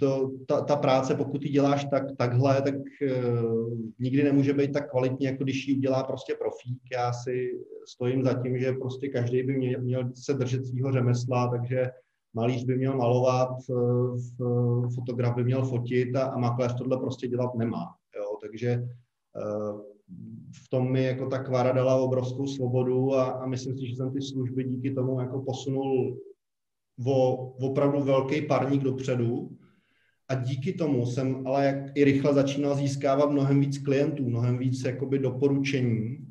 [0.00, 4.90] to, ta, ta práce, pokud ji děláš tak, takhle, tak uh, nikdy nemůže být tak
[4.90, 6.78] kvalitní, jako když ji udělá prostě profík.
[6.92, 7.50] Já si
[7.88, 11.90] stojím za tím, že prostě každý by měl, měl se držet svého řemesla, takže
[12.34, 17.54] malíř by měl malovat, eh, fotograf by měl fotit a, a makléř tohle prostě dělat
[17.54, 17.94] nemá.
[18.16, 18.38] Jo?
[18.42, 19.94] Takže eh,
[20.64, 24.12] v tom mi jako ta kvara dala obrovskou svobodu a, a myslím si, že jsem
[24.12, 26.18] ty služby díky tomu jako posunul
[27.06, 29.50] o opravdu velký parník dopředu
[30.28, 34.84] a díky tomu jsem ale jak i rychle začínal získávat mnohem víc klientů, mnohem víc
[34.84, 36.23] jakoby doporučení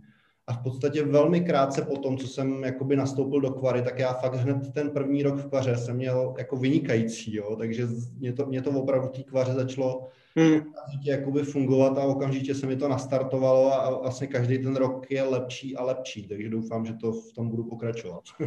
[0.47, 4.13] a v podstatě velmi krátce po tom, co jsem jakoby nastoupil do Kvary, tak já
[4.13, 7.55] fakt hned ten první rok v Kvaře jsem měl jako vynikající, jo?
[7.55, 10.61] takže mě to, mě to opravdu té Kvaře začalo hmm.
[11.03, 15.75] jakoby fungovat a okamžitě se mi to nastartovalo a vlastně každý ten rok je lepší
[15.75, 18.23] a lepší, takže doufám, že to v tom budu pokračovat.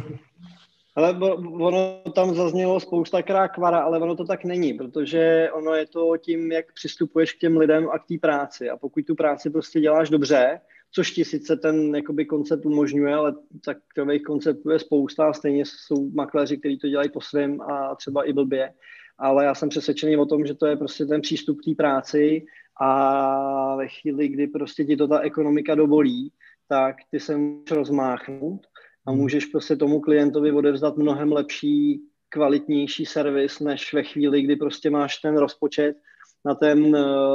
[0.95, 1.17] Ale
[1.61, 6.51] ono tam zaznělo spousta kvara, ale ono to tak není, protože ono je to tím,
[6.51, 8.69] jak přistupuješ k těm lidem a k té práci.
[8.69, 10.59] A pokud tu práci prostě děláš dobře,
[10.97, 16.09] což ti sice ten jakoby, koncept umožňuje, ale takových konceptů je spousta a stejně jsou
[16.09, 18.73] makléři, kteří to dělají po svém a třeba i blbě,
[19.17, 22.45] ale já jsem přesvědčený o tom, že to je prostě ten přístup k té práci
[22.81, 26.31] a ve chvíli, kdy prostě ti to ta ekonomika dovolí,
[26.67, 28.67] tak ty se můžeš rozmáchnout
[29.05, 29.19] a hmm.
[29.19, 35.17] můžeš prostě tomu klientovi odevzdat mnohem lepší, kvalitnější servis, než ve chvíli, kdy prostě máš
[35.17, 35.97] ten rozpočet
[36.47, 36.91] na ten,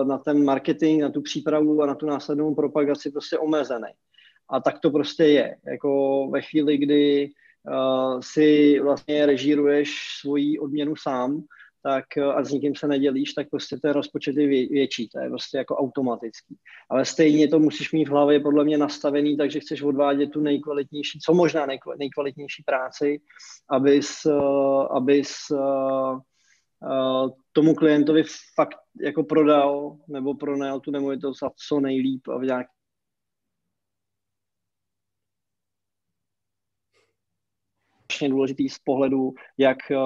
[0.09, 3.93] na ten marketing, na tu přípravu a na tu následnou propagaci prostě omezený.
[4.51, 5.57] A tak to prostě je.
[5.67, 7.31] Jako ve chvíli, kdy
[7.71, 11.45] uh, si vlastně režíruješ svoji odměnu sám,
[11.83, 15.29] tak eh, a s nikým se nedělíš, tak prostě ten rozpočet je větší, to je
[15.29, 16.57] prostě jako automatický.
[16.91, 21.19] Ale stejně to musíš mít v hlavě podle mě nastavený, takže chceš odvádět tu nejkvalitnější,
[21.19, 21.67] co možná
[21.99, 23.21] nejkvalitnější práci,
[23.71, 26.21] abys, eh, abys eh,
[27.53, 28.23] tomu klientovi
[28.55, 32.67] fakt jako prodal nebo pronajal tu nemovitost a co nejlíp a v nějak
[38.23, 39.97] strašně důležitý z pohledu jak eh,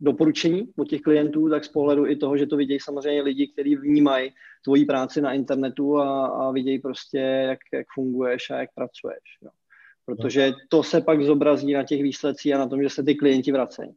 [0.00, 3.76] doporučení od těch klientů, tak z pohledu i toho, že to vidějí samozřejmě lidi, kteří
[3.76, 4.30] vnímají
[4.64, 9.22] tvoji práci na internetu a, a vidějí prostě, jak, jak funguješ a jak pracuješ.
[9.42, 9.50] Jo.
[10.06, 13.52] Protože to se pak zobrazí na těch výsledcích a na tom, že se ty klienti
[13.52, 13.90] vracejí.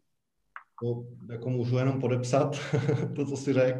[0.81, 2.57] To jako můžu jenom podepsat
[3.15, 3.79] to, co jsi řekl.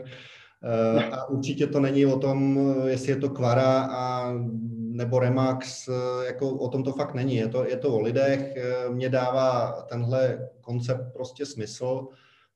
[0.64, 4.34] Eh, a určitě to není o tom, jestli je to kvara a
[4.74, 7.36] nebo Remax, eh, jako o tom to fakt není.
[7.36, 8.54] Je to, je to o lidech.
[8.56, 12.08] Eh, Mně dává tenhle koncept prostě smysl.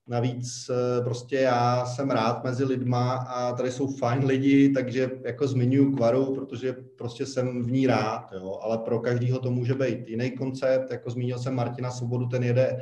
[0.10, 0.72] Navíc
[1.04, 6.36] prostě já jsem rád mezi lidma a tady jsou fajn lidi, takže jako zmiňuji kvaru,
[6.36, 8.60] protože prostě jsem v ní rád, jo.
[8.62, 12.82] ale pro každýho to může být jiný koncept, jako zmínil jsem Martina Svobodu, ten jede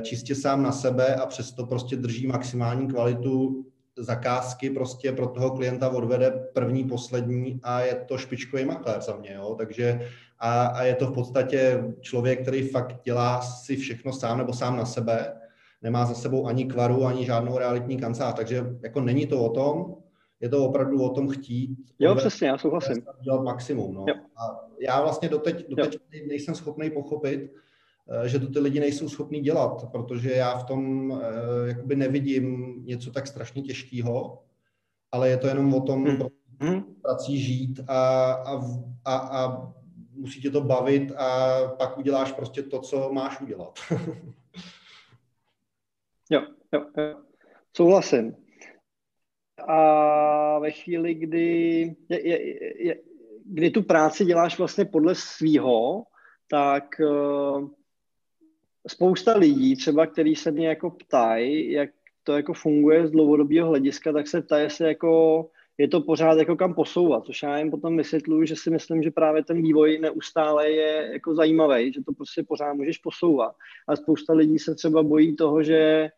[0.00, 3.66] čistě sám na sebe a přesto prostě drží maximální kvalitu
[3.98, 9.32] zakázky prostě pro toho klienta odvede první, poslední a je to špičkový makléř za mě,
[9.34, 9.54] jo?
[9.58, 10.08] takže
[10.38, 14.76] a, a je to v podstatě člověk, který fakt dělá si všechno sám nebo sám
[14.76, 15.40] na sebe,
[15.82, 19.94] nemá za sebou ani kvaru, ani žádnou realitní kancelář, takže jako není to o tom,
[20.40, 21.76] je to opravdu o tom chtít.
[21.98, 22.96] Jo, přesně, já souhlasím.
[23.24, 24.04] Dělat maximum, no.
[24.36, 27.65] A já vlastně doteď, doteď nejsem schopný pochopit, Eh,
[28.26, 33.10] že to ty lidi nejsou schopní dělat, protože já v tom eh, jakoby nevidím něco
[33.10, 34.42] tak strašně těžkého,
[35.12, 36.04] ale je to jenom o tom
[36.60, 36.82] mm.
[37.02, 38.60] prací žít a, a,
[39.04, 39.72] a, a
[40.12, 43.78] musí tě to bavit a pak uděláš prostě to, co máš udělat.
[46.30, 46.40] jo,
[46.72, 47.20] jo, jo.
[47.76, 48.36] Souhlasím.
[49.68, 52.96] A ve chvíli, kdy, je, je, je,
[53.44, 56.04] kdy tu práci děláš vlastně podle svýho,
[56.50, 57.68] tak uh,
[58.88, 61.90] spousta lidí, třeba který se mě jako ptají, jak
[62.24, 65.46] to jako funguje z dlouhodobého hlediska, tak se ptají, jestli jako
[65.78, 69.10] je to pořád jako kam posouvat, což já jim potom vysvětluju, že si myslím, že
[69.10, 73.54] právě ten vývoj neustále je jako zajímavý, že to prostě pořád můžeš posouvat.
[73.88, 76.10] A spousta lidí se třeba bojí toho, že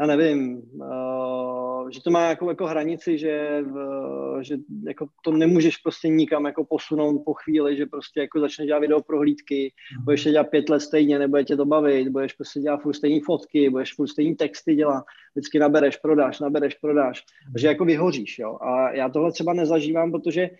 [0.00, 5.76] já nevím, uh, že to má jako, jako hranici, že, uh, že jako to nemůžeš
[5.76, 10.04] prostě nikam jako posunout po chvíli, že prostě jako začneš dělat video prohlídky, mm.
[10.04, 13.70] budeš dělat pět let stejně, nebude tě to bavit, budeš prostě dělat furt stejné fotky,
[13.70, 17.54] budeš furt stejné texty dělat, vždycky nabereš, prodáš, nabereš, prodáš, mm.
[17.58, 18.58] že jako vyhoříš, jo.
[18.60, 20.50] A já tohle třeba nezažívám, protože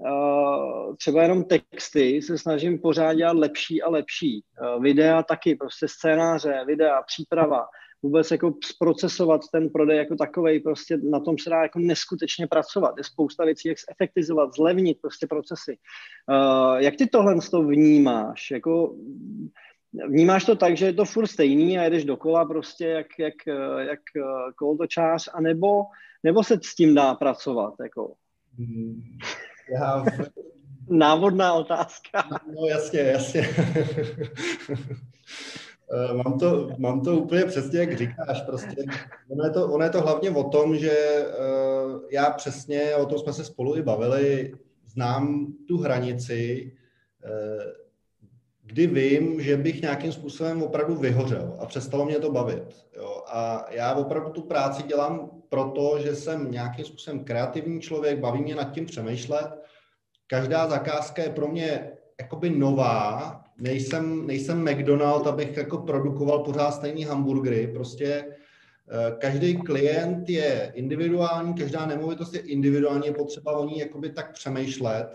[0.00, 4.44] Uh, třeba jenom texty se snažím pořád dělat lepší a lepší.
[4.60, 7.66] Uh, videa taky, prostě scénáře, videa, příprava
[8.02, 12.94] vůbec jako zprocesovat ten prodej jako takový, prostě na tom se dá jako neskutečně pracovat.
[12.98, 15.78] Je spousta věcí, jak zefektivizovat, zlevnit prostě procesy.
[16.28, 18.50] Uh, jak ty tohle to vnímáš?
[18.50, 18.94] Jako,
[20.08, 23.34] vnímáš to tak, že je to furt stejný a jedeš dokola prostě jak, jak,
[23.78, 24.00] jak
[24.56, 25.82] kolotočář, anebo
[26.24, 27.74] nebo se s tím dá pracovat?
[27.82, 28.14] Jako?
[28.58, 29.02] Hmm,
[29.72, 30.04] já...
[30.90, 32.28] Návodná otázka.
[32.46, 33.48] No jasně, jasně.
[35.92, 38.42] Eh, mám to, mám to úplně přesně, jak říkáš.
[38.42, 38.84] Prostě.
[39.30, 43.18] Ono, je to, ono je to hlavně o tom, že uh, já přesně, o tom
[43.18, 44.52] jsme se spolu i bavili,
[44.86, 46.72] znám tu hranici,
[47.24, 47.62] uh,
[48.62, 52.86] kdy vím, že bych nějakým způsobem opravdu vyhořel a přestalo mě to bavit.
[52.96, 53.22] Jo.
[53.26, 58.54] A já opravdu tu práci dělám proto, že jsem nějakým způsobem kreativní člověk, baví mě
[58.54, 59.48] nad tím přemýšlet.
[60.26, 67.04] Každá zakázka je pro mě jakoby nová, nejsem, nejsem McDonald, abych jako produkoval pořád stejný
[67.04, 67.70] hamburgery.
[67.74, 74.10] Prostě eh, každý klient je individuální, každá nemovitost je individuální, je potřeba o ní jakoby
[74.10, 75.06] tak přemýšlet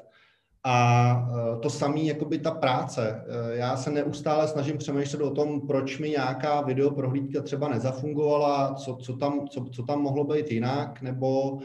[0.66, 3.24] A to samé, jakoby ta práce.
[3.54, 9.18] Já se neustále snažím přemýšlet o tom, proč mi nějaká videoprohlídka třeba nezafungovala, co, co,
[9.18, 11.62] tam, co, co tam mohlo být jinak, nebo Uh,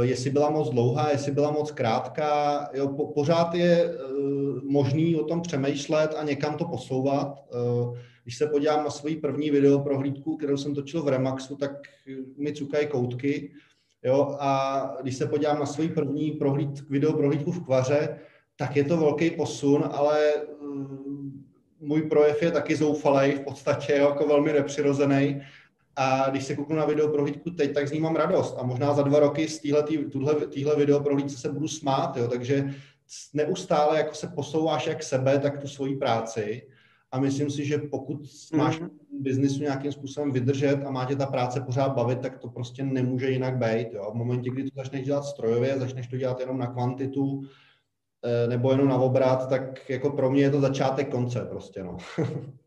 [0.00, 2.68] jestli byla moc dlouhá, jestli byla moc krátká.
[2.74, 7.44] Jo, po, pořád je uh, možný o tom přemýšlet a někam to posouvat.
[7.78, 11.70] Uh, když se podívám na svoji první video prohlídku, kterou jsem točil v Remaxu, tak
[12.36, 13.52] mi cukají koutky.
[14.02, 18.18] Jo, a když se podívám na svoji první prohlíd, video prohlídku v Kvaře,
[18.56, 20.32] tak je to velký posun, ale
[21.80, 25.42] můj projev je taky zoufalý, v podstatě jako velmi nepřirozený.
[26.00, 28.56] A když se kouknu na video prohlídku teď, tak z ní mám radost.
[28.58, 29.58] A možná za dva roky z
[30.54, 32.16] téhle video prohlídce se budu smát.
[32.16, 32.28] Jo?
[32.28, 32.74] Takže
[33.34, 36.62] neustále jako se posouváš jak sebe, tak tu svoji práci.
[37.12, 38.20] A myslím si, že pokud
[38.52, 38.90] máš mm-hmm.
[39.20, 43.30] biznisu nějakým způsobem vydržet a má tě ta práce pořád bavit, tak to prostě nemůže
[43.30, 43.88] jinak být.
[43.92, 44.10] Jo?
[44.10, 47.42] V momentě, kdy to začneš dělat strojově, začneš to dělat jenom na kvantitu
[48.24, 51.84] eh, nebo jenom na obrat, tak jako pro mě je to začátek konce prostě.
[51.84, 51.96] No.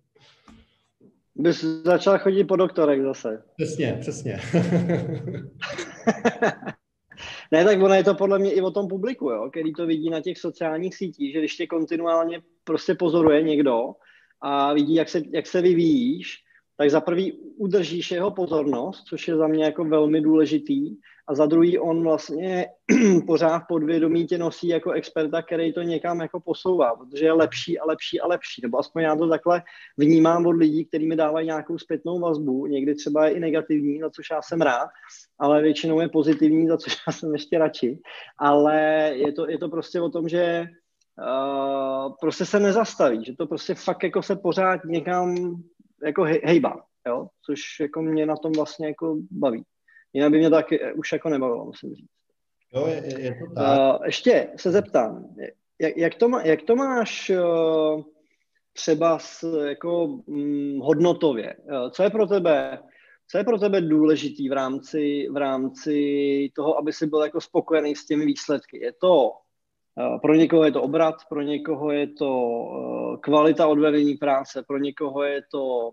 [1.42, 3.44] Bys začal chodit po doktorech zase.
[3.58, 4.40] Přesně, přesně.
[7.52, 10.10] ne, tak ono je to podle mě i o tom publiku, jo, který to vidí
[10.10, 13.82] na těch sociálních sítích, že když tě kontinuálně prostě pozoruje někdo
[14.42, 16.38] a vidí, jak se, jak se vyvíjíš,
[16.82, 21.46] tak za prvý udržíš jeho pozornost, což je za mě jako velmi důležitý, a za
[21.46, 22.68] druhý on vlastně
[23.28, 27.86] pořád podvědomí tě nosí jako experta, který to někam jako posouvá, protože je lepší a
[27.86, 29.62] lepší a lepší, nebo aspoň já to takhle
[29.98, 34.10] vnímám od lidí, kteří mi dávají nějakou zpětnou vazbu, někdy třeba je i negativní, za
[34.10, 34.90] což já jsem rád,
[35.40, 38.00] ale většinou je pozitivní, za což já jsem ještě radši,
[38.40, 38.78] ale
[39.14, 40.66] je to, je to prostě o tom, že
[41.22, 45.56] uh, prostě se nezastaví, že to prostě fakt jako se pořád někam
[46.06, 47.28] jako hejbá, jo?
[47.46, 49.64] což jako mě na tom vlastně jako baví.
[50.14, 52.10] Jinak by mě tak už jako nebavilo, musím říct.
[52.74, 53.80] Jo, je, je to tak.
[53.80, 55.36] Uh, ještě se zeptám,
[55.82, 58.04] jak, jak, to, má, jak to máš uh,
[58.74, 61.56] třeba s, jako um, hodnotově?
[61.56, 62.80] Uh, co je pro tebe
[63.32, 67.96] co je pro tebe důležitý v rámci, v rámci toho, aby si byl jako spokojený
[67.96, 68.80] s těmi výsledky?
[68.84, 69.32] Je to
[70.22, 72.30] pro někoho je to obrat, pro někoho je to
[73.22, 75.92] kvalita odvedení práce, pro někoho je to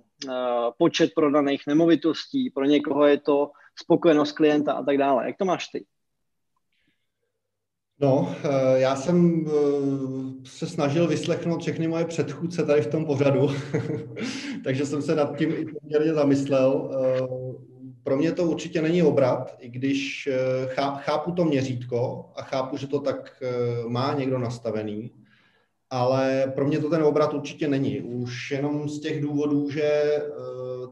[0.78, 3.50] počet prodaných nemovitostí, pro někoho je to
[3.82, 5.26] spokojenost klienta a tak dále.
[5.26, 5.84] Jak to máš ty?
[8.00, 9.50] No, eh, já jsem eh,
[10.44, 13.48] se snažil vyslechnout všechny moje předchůdce tady v tom pořadu,
[14.64, 16.90] takže jsem se nad tím i poměrně zamyslel.
[18.08, 20.28] Eh, pro mě to určitě není obrat, i když
[20.96, 23.42] chápu to měřítko a chápu, že to tak
[23.88, 25.10] má někdo nastavený,
[25.90, 28.00] ale pro mě to ten obrat určitě není.
[28.00, 30.12] Už jenom z těch důvodů, že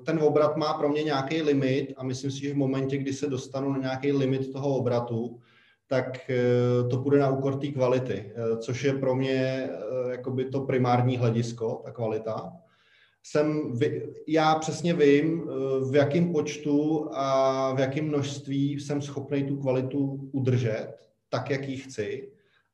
[0.04, 3.26] ten obrat má pro mě nějaký limit a myslím si, že v momentě, kdy se
[3.26, 5.40] dostanu na nějaký limit toho obratu,
[5.88, 10.44] tak eh, to půjde na úkor té kvality, eh, což je pro mě eh, jakoby
[10.44, 12.52] to primární hledisko, ta kvalita.
[13.28, 13.78] Jsem,
[14.26, 15.48] já přesně vím,
[15.90, 20.94] v jakém počtu a v jakém množství jsem schopný tu kvalitu udržet,
[21.28, 22.28] tak, jak ji chci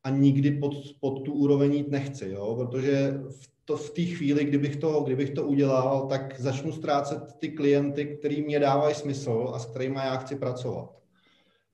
[0.05, 2.55] a nikdy pod, pod tu úroveň jít nechci, jo?
[2.59, 7.49] protože v to v té chvíli, kdybych to, kdybych to udělal, tak začnu ztrácet ty
[7.49, 10.91] klienty, který mě dávají smysl a s kterými já chci pracovat.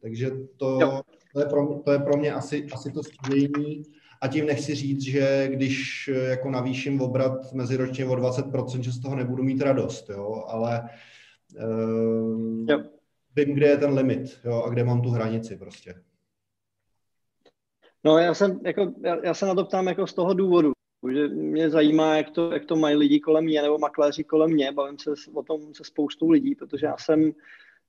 [0.03, 0.79] Takže to,
[1.33, 3.83] to, je, pro mě, to je pro mě asi, asi to stěžení.
[4.21, 9.17] A tím nechci říct, že když jako navýším obrat meziročně o 20%, že z toho
[9.17, 10.45] nebudu mít radost, jo?
[10.49, 10.89] ale
[11.57, 12.83] uh, jo.
[13.37, 14.63] vím, kde je ten limit jo?
[14.63, 15.95] a kde mám tu hranici prostě.
[18.05, 20.73] No já jsem, jako, já, já se na to ptám jako z toho důvodu,
[21.13, 24.73] že mě zajímá, jak to, jak to mají lidi kolem mě nebo makléři kolem mě.
[24.73, 27.33] Bavím se o tom se spoustou lidí, protože já jsem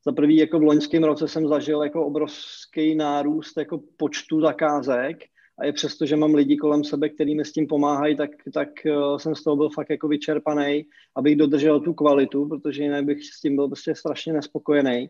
[0.06, 5.18] za prvý jako v loňském roce jsem zažil jako obrovský nárůst jako počtu zakázek
[5.60, 8.70] a je přesto, že mám lidi kolem sebe, který mi s tím pomáhají, tak, tak
[8.86, 13.26] uh, jsem z toho byl fakt jako vyčerpaný, abych dodržel tu kvalitu, protože jinak bych
[13.26, 15.10] s tím byl prostě strašně nespokojený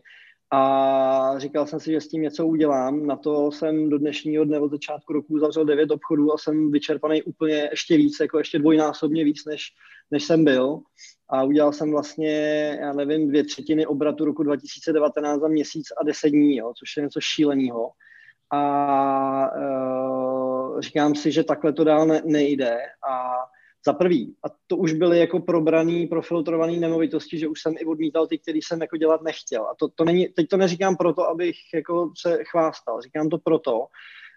[0.52, 3.06] a říkal jsem si, že s tím něco udělám.
[3.06, 7.22] Na to jsem do dnešního dne od začátku roku zavřel devět obchodů a jsem vyčerpaný
[7.22, 9.66] úplně ještě víc, jako ještě dvojnásobně víc, než,
[10.10, 10.80] než jsem byl.
[11.28, 12.32] A udělal jsem vlastně,
[12.80, 17.02] já nevím, dvě třetiny obratu roku 2019 za měsíc a deset dní, jo, což je
[17.02, 17.90] něco šíleného.
[18.52, 20.39] A uh,
[20.78, 22.78] říkám si, že takhle to dál ne, nejde.
[23.10, 23.34] A
[23.86, 28.26] za prvý, a to už byly jako probraný, profiltrovaný nemovitosti, že už jsem i odmítal
[28.26, 29.62] ty, který jsem jako dělat nechtěl.
[29.62, 33.86] A to, to není, teď to neříkám proto, abych jako se chvástal, říkám to proto,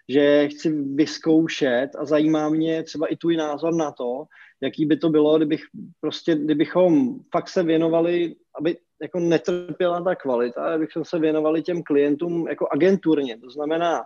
[0.08, 4.24] že chci vyzkoušet a zajímá mě třeba i tvůj názor na to,
[4.60, 5.62] jaký by to bylo, kdybych
[6.00, 12.48] prostě, kdybychom fakt se věnovali, aby jako netrpěla ta kvalita, abychom se věnovali těm klientům
[12.48, 14.04] jako agenturně, to znamená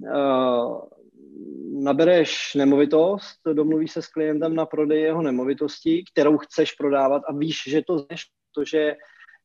[0.00, 0.80] uh,
[1.82, 7.62] nabereš nemovitost, domluvíš se s klientem na prodej jeho nemovitosti, kterou chceš prodávat a víš,
[7.66, 8.22] že to zneš,
[8.54, 8.94] protože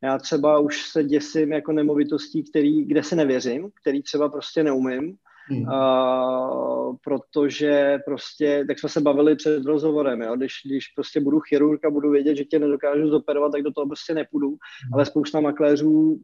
[0.04, 5.18] já třeba už se děsím jako nemovitostí, který, kde si nevěřím, který třeba prostě neumím,
[5.52, 5.64] Hmm.
[5.64, 10.36] Uh, protože prostě, tak jsme se bavili před rozhovorem, jo?
[10.36, 13.88] Když, když prostě budu chirurg a budu vědět, že tě nedokážu zoperovat, tak do toho
[13.88, 14.94] prostě nepůjdu, hmm.
[14.94, 16.20] ale spousta makléřů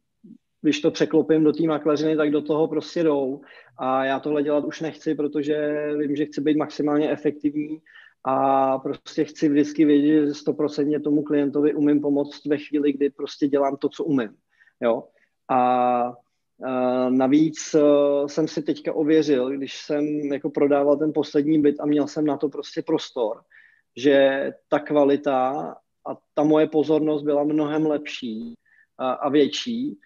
[0.65, 3.41] když to překlopím do té makléřiny, tak do toho prostě jdou.
[3.77, 7.81] A já tohle dělat už nechci, protože vím, že chci být maximálně efektivní
[8.23, 13.47] a prostě chci vždycky vědět, že stoprocentně tomu klientovi umím pomoct ve chvíli, kdy prostě
[13.47, 14.35] dělám to, co umím.
[14.81, 15.03] Jo?
[15.49, 16.13] A
[16.57, 21.85] Uh, navíc uh, jsem si teďka ověřil, když jsem jako prodával ten poslední byt a
[21.85, 23.41] měl jsem na to prostě prostor,
[23.97, 25.51] že ta kvalita
[26.07, 28.53] a ta moje pozornost byla mnohem lepší
[28.97, 29.99] a větší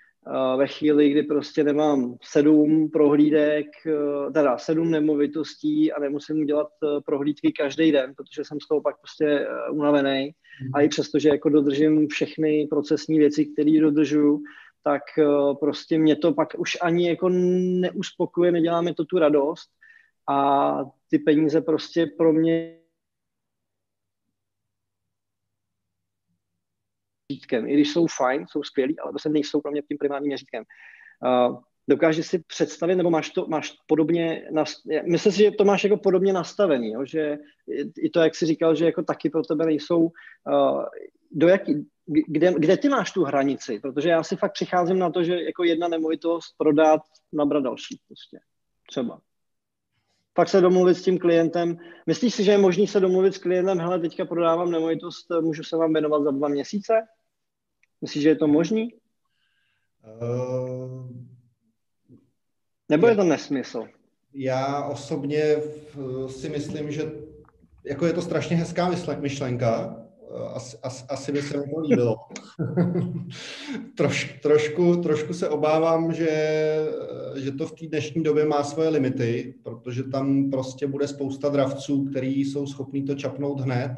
[0.57, 7.01] ve chvíli, kdy prostě nemám sedm prohlídek, eh, teda sedm nemovitostí a nemusím udělat eh,
[7.05, 10.25] prohlídky každý den, protože jsem z toho pak prostě eh, unavený.
[10.25, 10.71] Mm.
[10.75, 14.41] A i přesto, že jako dodržím všechny procesní věci, které dodržuju,
[14.83, 15.01] tak
[15.59, 19.69] prostě mě to pak už ani jako neuspokuje, nedělá mi to tu radost
[20.29, 20.77] a
[21.09, 22.78] ty peníze prostě pro mě
[27.29, 30.63] měřítkem, i když jsou fajn, jsou skvělí, ale se nejsou pro mě tím primárním měřítkem.
[31.25, 31.59] Uh,
[31.89, 34.49] dokážeš si představit, nebo máš to máš podobně,
[35.05, 37.05] myslím si, že to máš jako podobně nastavený, jo?
[37.05, 37.37] že
[37.97, 40.83] i to, jak jsi říkal, že jako taky pro tebe nejsou, uh,
[41.31, 45.23] do jaký, kde, kde ty máš tu hranici, protože já si fakt přicházím na to,
[45.23, 47.01] že jako jedna nemovitost prodat,
[47.33, 48.39] nabrat další prostě,
[48.87, 49.19] třeba.
[50.33, 51.77] Pak se domluvit s tím klientem.
[52.07, 55.77] Myslíš si, že je možný se domluvit s klientem, hele, teďka prodávám nemovitost, můžu se
[55.77, 56.93] vám věnovat za dva měsíce?
[58.01, 58.93] Myslíš, že je to možný?
[60.21, 61.07] Uh,
[62.89, 63.83] Nebo je to nesmysl?
[64.33, 65.55] Já osobně
[66.27, 67.11] si myslím, že
[67.83, 69.95] jako je to strašně hezká myšlenka,
[70.53, 72.15] asi, asi, asi by se mi to líbilo.
[73.97, 76.29] Troš, trošku, trošku se obávám, že,
[77.35, 82.05] že to v té dnešní době má svoje limity, protože tam prostě bude spousta dravců,
[82.05, 83.91] který jsou schopní to čapnout hned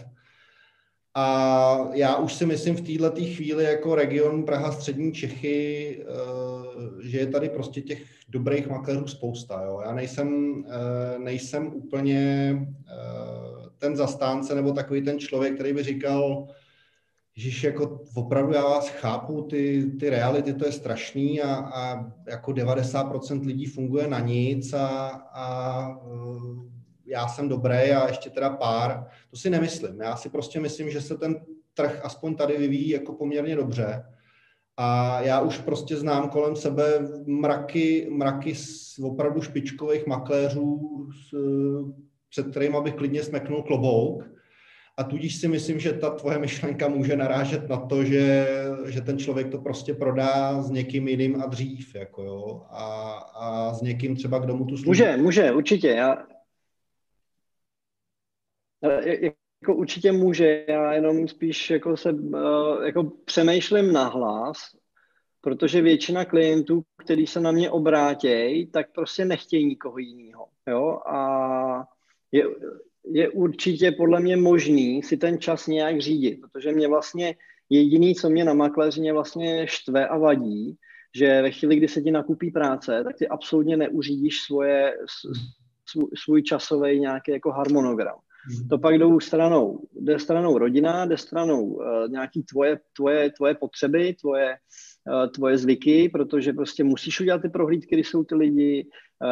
[1.13, 7.17] a já už si myslím v této chvíli jako region Praha, Střední Čechy, eh, že
[7.17, 9.63] je tady prostě těch dobrých makléřů spousta.
[9.65, 9.81] Jo.
[9.85, 12.55] Já nejsem, eh, nejsem úplně
[12.87, 16.47] eh, ten zastánce nebo takový ten člověk, který by říkal,
[17.35, 22.51] že jako opravdu já vás chápu, ty, ty reality, to je strašný a, a jako
[22.51, 25.87] 90% lidí funguje na nic a, a
[27.11, 29.07] já jsem dobrý a ještě teda pár.
[29.29, 30.01] To si nemyslím.
[30.01, 31.35] Já si prostě myslím, že se ten
[31.73, 34.03] trh aspoň tady vyvíjí jako poměrně dobře.
[34.77, 36.83] A já už prostě znám kolem sebe
[37.25, 40.79] mraky, mraky z opravdu špičkových makléřů,
[41.11, 41.35] s,
[42.29, 44.23] před kterými bych klidně smeknul klobouk.
[44.97, 48.47] A tudíž si myslím, že ta tvoje myšlenka může narážet na to, že,
[48.87, 53.73] že ten člověk to prostě prodá s někým jiným a dřív, jako jo, a, a
[53.73, 54.89] s někým třeba, kdo mu tu službu...
[54.89, 55.87] Může, může, určitě.
[55.87, 56.17] Já,
[59.61, 64.57] jako určitě může, já jenom spíš jako se uh, jako přemýšlím nahlas,
[65.41, 71.09] protože většina klientů, kteří se na mě obrátějí, tak prostě nechtějí nikoho jiného.
[71.09, 71.87] A
[72.31, 72.43] je,
[73.05, 77.35] je určitě podle mě možný si ten čas nějak řídit, protože mě vlastně
[77.69, 80.77] jediný, co mě na makléřině vlastně štve a vadí,
[81.15, 84.97] že ve chvíli, kdy se ti nakupí práce, tak ty absolutně neuřídíš svoje,
[85.85, 88.19] svůj, svůj časový nějaký jako harmonogram.
[88.49, 88.67] Mhm.
[88.67, 94.15] To pak jdou stranou, jde stranou rodina, jde stranou uh, nějaký tvoje, tvoje, tvoje potřeby,
[94.21, 94.55] tvoje,
[95.07, 98.87] uh, tvoje zvyky, protože prostě musíš udělat ty prohlídky, když jsou ty lidi,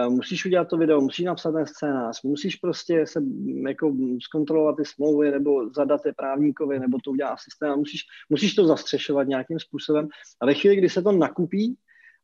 [0.05, 3.22] uh, musíš udělat to video, musíš napsat ten scénář, musíš prostě se
[3.68, 8.66] jako zkontrolovat ty smlouvy nebo zadat je právníkovi, nebo to udělat systém, musíš, musíš to
[8.66, 10.07] zastřešovat nějakým způsobem.
[10.41, 11.76] A ve chvíli, kdy se to nakupí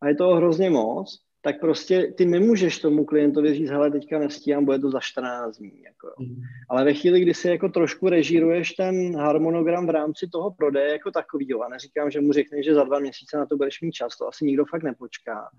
[0.01, 4.65] a je to hrozně moc, tak prostě ty nemůžeš tomu klientovi říct, hele, teďka nestíhám,
[4.65, 5.81] bude to za 14 dní.
[5.83, 6.07] Jako.
[6.19, 6.35] Mm.
[6.69, 11.11] Ale ve chvíli, kdy si jako trošku režíruješ ten harmonogram v rámci toho prodeje jako
[11.11, 14.17] takovýho, a neříkám, že mu řekneš, že za dva měsíce na to budeš mít čas,
[14.17, 15.49] to asi nikdo fakt nepočká,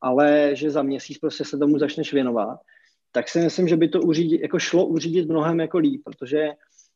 [0.00, 2.58] ale že za měsíc prostě se tomu začneš věnovat,
[3.12, 6.48] tak si myslím, že by to uřídit, jako šlo uřídit mnohem jako líp, protože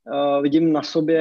[0.06, 1.20] uh, vidím na sobě,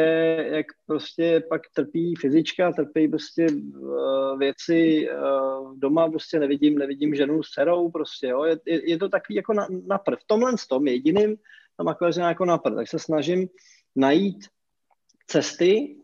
[0.51, 7.43] jak prostě pak trpí fyzička, trpí prostě uh, věci uh, doma, prostě nevidím, nevidím ženu
[7.43, 10.19] s dcerou, prostě, jo, je, je, je to takový jako na, na prv.
[10.19, 11.35] V tomhle s tom jediným
[11.77, 13.47] tam makléře jako na prv, tak se snažím
[13.95, 14.45] najít
[15.27, 15.97] cesty,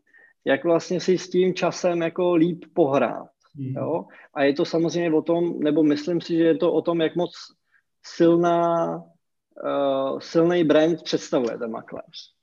[0.45, 3.27] jak vlastně si s tím časem jako líp pohrát.
[3.55, 3.73] Mm.
[3.75, 4.05] Jo?
[4.33, 7.15] A je to samozřejmě o tom, nebo myslím si, že je to o tom, jak
[7.15, 7.31] moc
[8.05, 12.36] silná uh, silný brand představuje ten makléř?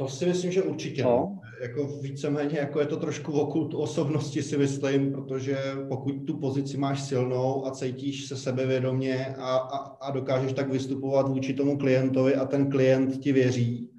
[0.00, 1.02] To si myslím, že určitě.
[1.02, 1.38] No.
[1.62, 5.56] Jako víceméně jako je to trošku okult osobnosti si myslím, protože
[5.88, 11.28] pokud tu pozici máš silnou a cítíš se sebevědomě a, a, a dokážeš tak vystupovat
[11.28, 13.90] vůči tomu klientovi a ten klient ti věří,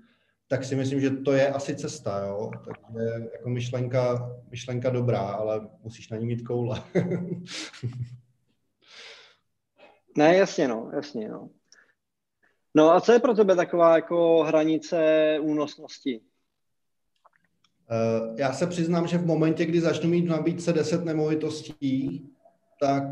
[0.47, 2.51] tak si myslím, že to je asi cesta, jo.
[2.65, 6.83] Takže jako myšlenka, myšlenka dobrá, ale musíš na ní mít koule.
[10.17, 11.49] ne, jasně, no, jasně, no.
[12.75, 16.21] No a co je pro tebe taková jako hranice únosnosti?
[17.91, 22.29] Eh, já se přiznám, že v momentě, kdy začnu mít v nabídce 10 nemovitostí,
[22.79, 23.03] tak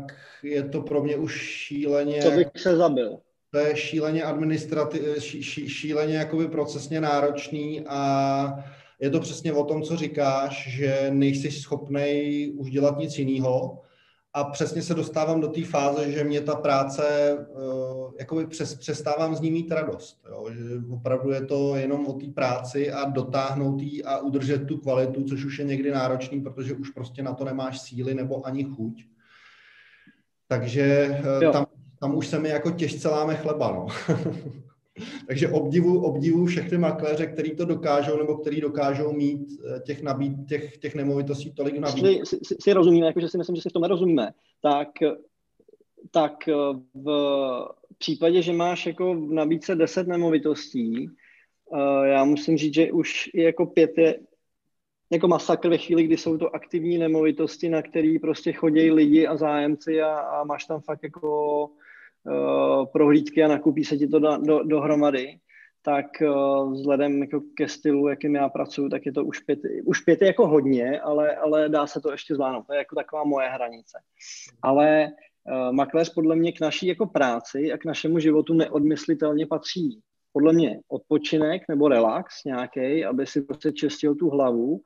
[0.42, 2.22] je to pro mě už šíleně...
[2.22, 3.18] Co bych se zabil?
[3.50, 8.64] To je šíleně administrativ, ší, ší, šíleně jakoby procesně náročný a
[9.00, 13.82] je to přesně o tom, co říkáš, že nejsi schopný už dělat nic jiného
[14.34, 19.34] a přesně se dostávám do té fáze, že mě ta práce, uh, jakoby přes, přestávám
[19.34, 20.20] z ní mít radost.
[20.28, 20.46] Jo?
[20.52, 20.60] Že
[20.90, 25.44] opravdu je to jenom o té práci a dotáhnout ji a udržet tu kvalitu, což
[25.44, 29.04] už je někdy náročný, protože už prostě na to nemáš síly nebo ani chuť.
[30.48, 31.66] Takže uh, tam,
[32.00, 33.72] tam už se mi jako těžce láme chleba.
[33.72, 33.86] No.
[35.26, 40.32] Takže obdivu, obdivu všechny makléře, který to dokážou, nebo který dokážou mít eh, těch, nabít,
[40.48, 42.26] těch, těch nemovitostí tolik nabít.
[42.26, 44.30] Si, si, si rozumíme, jakože si myslím, že si v tom nerozumíme,
[44.62, 44.88] tak,
[46.10, 46.54] tak eh,
[46.94, 47.10] v
[47.98, 51.08] případě, že máš jako v nabídce 10 nemovitostí,
[51.74, 54.18] eh, já musím říct, že už i jako pět je
[55.12, 59.36] jako masakr ve chvíli, kdy jsou to aktivní nemovitosti, na který prostě chodí lidi a
[59.36, 61.70] zájemci a, a máš tam fakt jako
[62.24, 65.38] uh, prohlídky a nakupí se ti to do, do, dohromady,
[65.82, 70.00] tak uh, vzhledem jako ke stylu, jakým já pracuji, tak je to už pět, už
[70.00, 72.66] pět je jako hodně, ale, ale dá se to ještě zvládnout.
[72.66, 73.98] To je jako taková moje hranice.
[74.62, 80.00] Ale uh, makléř podle mě k naší jako práci a k našemu životu neodmyslitelně patří.
[80.32, 84.80] Podle mě odpočinek nebo relax nějaký, aby si prostě čistil tu hlavu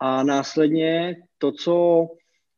[0.00, 2.06] a následně to, co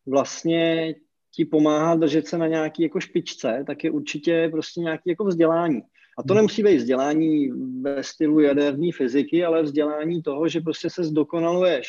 [0.07, 0.95] vlastně
[1.35, 5.81] ti pomáhá držet se na nějaký jako špičce, tak je určitě prostě nějaký jako vzdělání.
[6.19, 6.37] A to hmm.
[6.37, 11.89] nemusí být vzdělání ve stylu jaderní fyziky, ale vzdělání toho, že prostě se zdokonaluješ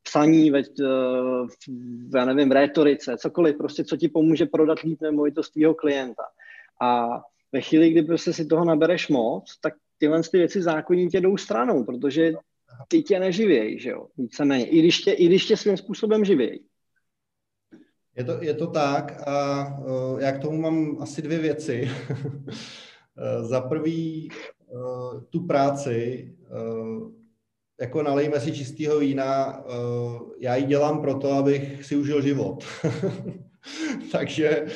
[0.00, 5.00] v psaní, ve, v, já nevím, v rétorice, cokoliv, prostě co ti pomůže prodat líp
[5.00, 6.22] nemovitost tvýho klienta.
[6.82, 7.08] A
[7.52, 11.84] ve chvíli, kdy prostě si toho nabereš moc, tak tyhle ty věci zákonitě jdou stranou,
[11.84, 12.32] protože
[12.88, 16.60] ty tě neživějí, že jo, víceméně, i když tě, i když tě svým způsobem živějí.
[18.16, 21.90] Je to, je to tak a uh, já k tomu mám asi dvě věci.
[23.40, 24.28] za prvý,
[24.68, 27.10] uh, tu práci, uh,
[27.80, 29.64] jako nalejme si čistého vína,
[30.38, 32.64] já ji dělám proto, abych si užil život.
[34.12, 34.66] Takže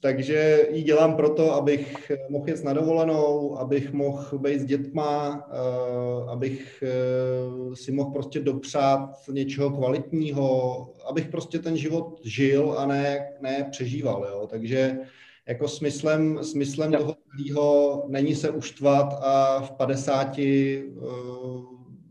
[0.00, 6.30] takže ji dělám proto, abych mohl jet na dovolenou, abych mohl být s dětma, eh,
[6.30, 13.28] abych eh, si mohl prostě dopřát něčeho kvalitního, abych prostě ten život žil a ne,
[13.40, 14.26] ne přežíval.
[14.30, 14.46] Jo.
[14.50, 14.98] Takže
[15.46, 20.82] jako smyslem, smyslem toho celého není se uštvat a v 50 eh,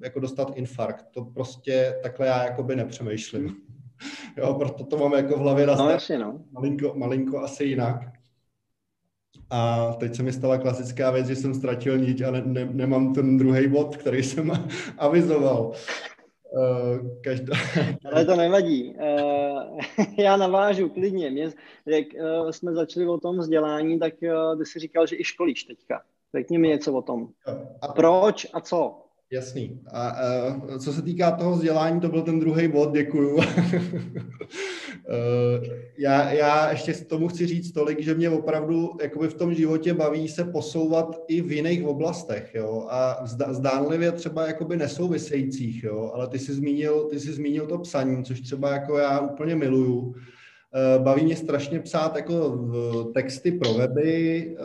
[0.03, 1.05] jako dostat infarkt.
[1.11, 3.68] To prostě takhle já jakoby nepřemýšlím.
[4.37, 6.41] jo, proto to mám jako v hlavě no, jasně, no.
[6.51, 8.01] malinko, malinko asi jinak.
[9.49, 13.13] A teď se mi stala klasická věc, že jsem ztratil niť a ne, ne, nemám
[13.13, 14.51] ten druhý bod, který jsem
[14.97, 15.71] avizoval.
[16.51, 17.53] Uh, každá...
[18.11, 18.95] Ale to nevadí.
[18.95, 19.79] Uh,
[20.17, 21.29] já navážu klidně.
[21.29, 21.49] Mě,
[21.85, 25.63] jak uh, jsme začali o tom vzdělání, tak uh, ty jsi říkal, že i školíš
[25.63, 26.01] teďka.
[26.35, 27.27] Řekni mi něco o tom.
[27.81, 29.09] A proč a co?
[29.32, 29.82] Jasný.
[29.91, 30.15] A
[30.47, 33.36] uh, co se týká toho vzdělání, to byl ten druhý bod, děkuju.
[33.36, 33.43] uh,
[35.97, 39.93] já, já ještě s tomu chci říct tolik, že mě opravdu jakoby v tom životě
[39.93, 46.27] baví se posouvat i v jiných oblastech, jo, a zdánlivě třeba jakoby nesouvisejících, jo, ale
[46.27, 50.15] ty jsi zmínil, ty jsi zmínil to psaní, což třeba jako já úplně miluju.
[50.15, 50.38] Eh,
[50.97, 52.65] baví mě strašně psát jako
[53.13, 54.55] texty pro weby,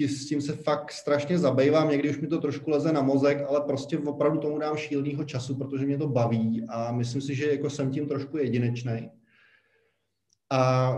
[0.00, 3.44] eh, s tím se fakt strašně zabývám, někdy už mi to trošku leze na mozek,
[3.48, 7.50] ale prostě opravdu tomu dám šílnýho času, protože mě to baví a myslím si, že
[7.50, 9.10] jako jsem tím trošku jedinečný.
[10.50, 10.92] A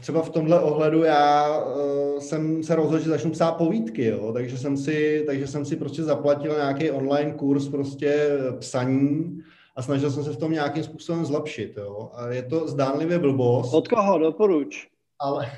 [0.00, 4.32] třeba v tomhle ohledu já eh, jsem se rozhodl, že začnu psát povídky, jo?
[4.32, 9.38] Takže, jsem si, takže jsem si prostě zaplatil nějaký online kurz prostě psaní,
[9.76, 11.76] a snažil jsem se v tom nějakým způsobem zlepšit.
[11.76, 12.10] Jo.
[12.14, 13.74] A je to zdánlivě blbost.
[13.74, 14.18] Od koho?
[14.18, 14.88] Doporuč.
[15.18, 15.52] Ale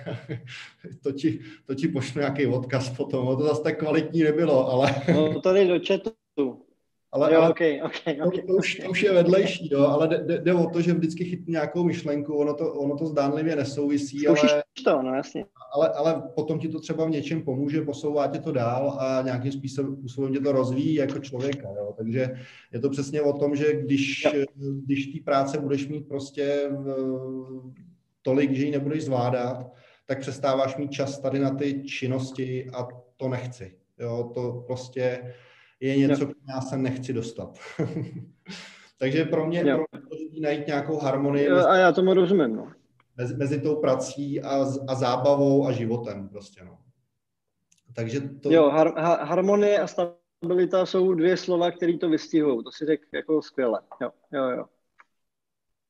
[1.03, 3.37] to ti, to ti pošlu nějaký odkaz potom.
[3.37, 4.95] To zase tak kvalitní nebylo, ale...
[5.15, 6.64] No tady do chatu.
[7.15, 8.43] Ale, jo, ale okay, okay, okay.
[8.43, 11.25] To, to, už, to už je vedlejší, jo, ale jde, jde o to, že vždycky
[11.25, 15.45] chytnu nějakou myšlenku, ono to, ono to zdánlivě nesouvisí, Zkoušíš ale, to, no jasně.
[15.75, 19.53] Ale, ale potom ti to třeba v něčem pomůže, posouvá tě to dál a nějakým
[19.53, 21.95] způsobem tě to rozvíjí jako člověka, jo.
[21.97, 22.31] Takže
[22.73, 24.27] je to přesně o tom, že když,
[24.85, 26.71] když té práce budeš mít prostě
[28.23, 29.73] tolik, že ji nebudeš zvládat,
[30.07, 33.73] tak přestáváš mít čas tady na ty činnosti a to nechci.
[33.99, 35.35] Jo, to prostě
[35.89, 37.59] je něco, kde já se nechci dostat.
[38.99, 39.85] Takže pro mě, jo.
[39.91, 41.45] pro mě najít nějakou harmonii.
[41.45, 42.72] Jo, a já tomu rozumím, no.
[43.16, 46.78] Mezi, mezi tou prací a, a zábavou a životem prostě, no.
[47.97, 48.53] Takže to...
[48.53, 52.64] Jo, har, har, harmonie a stabilita jsou dvě slova, které to vystihují.
[52.64, 53.80] To si řekl jako skvěle.
[54.03, 54.64] Jo, jo, jo.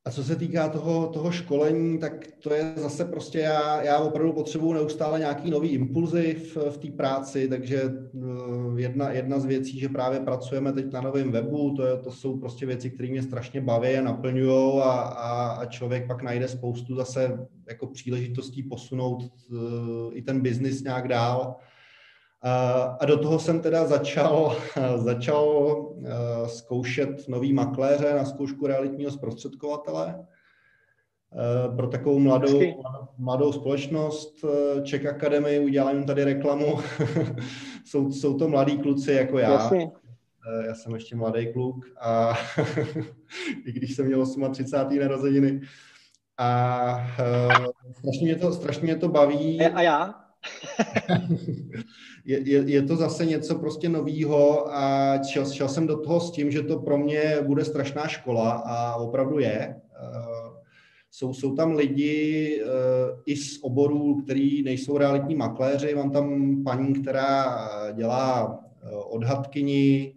[0.07, 4.33] A co se týká toho, toho školení, tak to je zase prostě, já, já opravdu
[4.33, 9.81] potřebuji neustále nějaký nový impulzy v, v té práci, takže eh, jedna, jedna z věcí,
[9.81, 13.23] že právě pracujeme teď na novém webu, to, je, to jsou prostě věci, které mě
[13.23, 19.23] strašně baví a naplňují a, a, a člověk pak najde spoustu zase jako příležitostí posunout
[19.23, 19.59] uh,
[20.13, 21.57] i ten biznis nějak dál.
[23.01, 24.57] A do toho jsem teda začal,
[24.97, 30.26] začal eh, zkoušet nový makléře na zkoušku realitního zprostředkovatele
[31.32, 32.61] eh, pro takovou mladou,
[33.18, 36.78] mladou společnost eh, Czech Academy, udělám jim tady reklamu.
[37.84, 39.53] jsou, jsou to mladí kluci jako já.
[39.53, 39.90] Jasně.
[40.66, 42.34] Já jsem ještě mladý kluk a
[43.66, 44.99] i když jsem měl 38.
[44.99, 45.61] narozeniny.
[46.38, 47.07] A
[47.99, 49.61] strašně mě to, strašně mě to baví.
[49.61, 50.24] A já?
[52.24, 56.30] je, je, je to zase něco prostě novýho a šel, šel jsem do toho s
[56.30, 59.76] tím, že to pro mě bude strašná škola a opravdu je.
[60.03, 60.57] Uh,
[61.11, 62.70] jsou, jsou tam lidi uh,
[63.26, 65.95] i z oborů, který nejsou realitní makléři.
[65.95, 67.59] Mám tam paní, která
[67.92, 70.14] dělá uh, odhadkyni,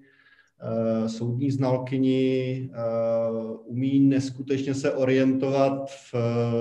[1.08, 6.16] soudní znalkyni, uh, umí neskutečně se orientovat v,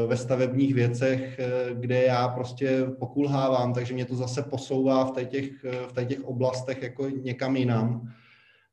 [0.07, 5.51] ve stavebních věcech, uh, kde já prostě pokulhávám, takže mě to zase posouvá v těch,
[5.65, 8.09] v těch oblastech jako někam jinam.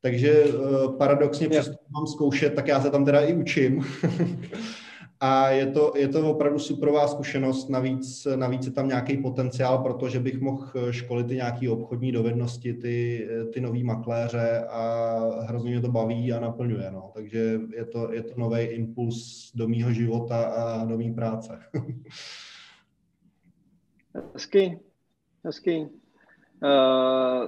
[0.01, 0.43] Takže
[0.97, 3.85] paradoxně, přesto mám zkoušet, tak já se tam teda i učím.
[5.25, 10.19] A je to, je to opravdu superová zkušenost, navíc, navíc je tam nějaký potenciál, protože
[10.19, 15.91] bych mohl školit i nějaké obchodní dovednosti, ty, ty nový makléře a hrozně mě to
[15.91, 16.91] baví a naplňuje.
[16.91, 17.11] No.
[17.13, 21.59] Takže je to, je to nový impuls do mýho života a do mý práce.
[24.33, 24.79] Hezky,
[25.43, 25.77] hezky.
[26.63, 27.47] Uh,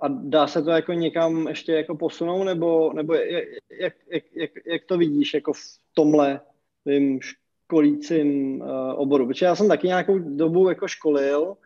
[0.00, 4.84] a dá se to jako někam ještě jako posunout, nebo, nebo jak, jak, jak, jak
[4.84, 5.60] to vidíš jako v
[5.94, 6.40] tomhle
[6.84, 9.26] svým školícím uh, oboru.
[9.26, 11.56] Protože já jsem taky nějakou dobu jako školil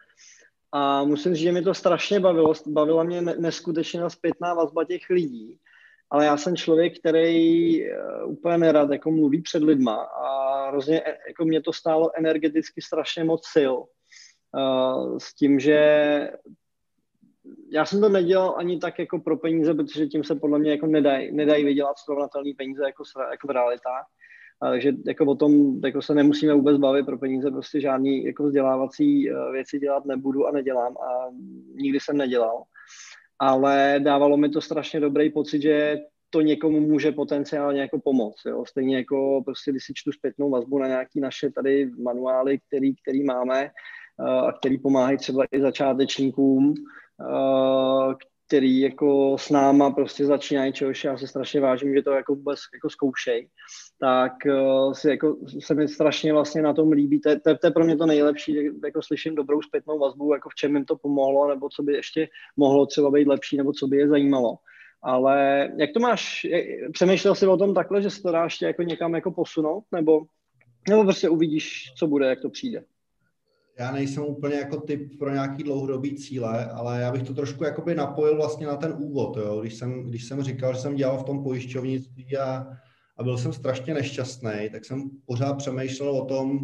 [0.72, 2.52] a musím říct, že mi to strašně bavilo.
[2.66, 5.58] Bavila mě neskutečně zpětná vazba těch lidí.
[6.10, 11.18] Ale já jsem člověk, který uh, úplně nerad jako mluví před lidma a hrozně e,
[11.28, 13.74] jako mě to stálo energeticky strašně moc sil.
[14.56, 15.78] Uh, s tím, že
[17.70, 20.86] já jsem to nedělal ani tak jako pro peníze, protože tím se podle mě jako
[20.86, 24.06] nedají, nedají vydělat srovnatelné peníze jako, jako v realitách.
[24.62, 28.44] A takže jako o tom jako se nemusíme vůbec bavit pro peníze, prostě žádný jako
[28.44, 31.30] vzdělávací eh, věci dělat nebudu a nedělám a
[31.74, 32.62] nikdy jsem nedělal.
[33.38, 35.98] Ale dávalo mi to strašně dobrý pocit, že
[36.30, 38.44] to někomu může potenciálně jako pomoct.
[38.46, 38.64] Jo?
[38.68, 43.24] Stejně jako prostě, když si čtu zpětnou vazbu na nějaké naše tady manuály, který, který
[43.24, 43.70] máme eh,
[44.48, 46.74] a který pomáhají třeba i začátečníkům,
[47.20, 48.14] eh,
[48.48, 52.58] který jako s náma prostě začínají, čehož já se strašně vážím, že to jako vůbec
[52.74, 53.48] jako zkoušej,
[54.00, 57.20] tak uh, si jako, se mi strašně vlastně na tom líbí.
[57.20, 60.54] To, to, to je pro mě to nejlepší, jako slyším dobrou zpětnou vazbu, jako v
[60.54, 63.96] čem jim to pomohlo, nebo co by ještě mohlo třeba být lepší, nebo co by
[63.96, 64.56] je zajímalo.
[65.02, 66.46] Ale jak to máš,
[66.92, 70.20] přemýšlel jsi o tom takhle, že se to dáš jako někam jako posunout, nebo,
[70.88, 72.84] nebo prostě uvidíš, co bude, jak to přijde?
[73.78, 77.94] Já nejsem úplně jako typ pro nějaký dlouhodobý cíle, ale já bych to trošku jakoby
[77.94, 79.60] napojil vlastně na ten úvod, jo.
[79.60, 82.66] Když, jsem, když jsem říkal, že jsem dělal v tom pojišťovnictví a,
[83.16, 86.60] a byl jsem strašně nešťastný, tak jsem pořád přemýšlel o tom,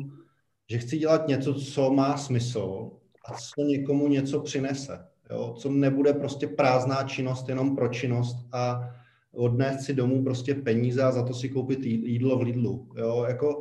[0.70, 2.90] že chci dělat něco, co má smysl
[3.24, 5.06] a co někomu něco přinese.
[5.30, 5.54] Jo?
[5.58, 8.90] Co nebude prostě prázdná činnost jenom pro činnost a
[9.32, 12.88] odnést si domů prostě peníze a za to si koupit jídlo v Lidlu.
[12.96, 13.24] Jo?
[13.28, 13.60] Jako,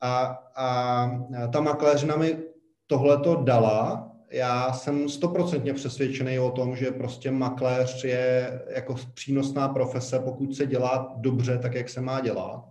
[0.00, 0.24] a,
[0.56, 1.10] a
[1.52, 2.36] ta makléřina mi
[2.88, 4.10] tohle to dala.
[4.30, 10.66] Já jsem stoprocentně přesvědčený o tom, že prostě makléř je jako přínosná profese, pokud se
[10.66, 12.64] dělá dobře, tak jak se má dělat.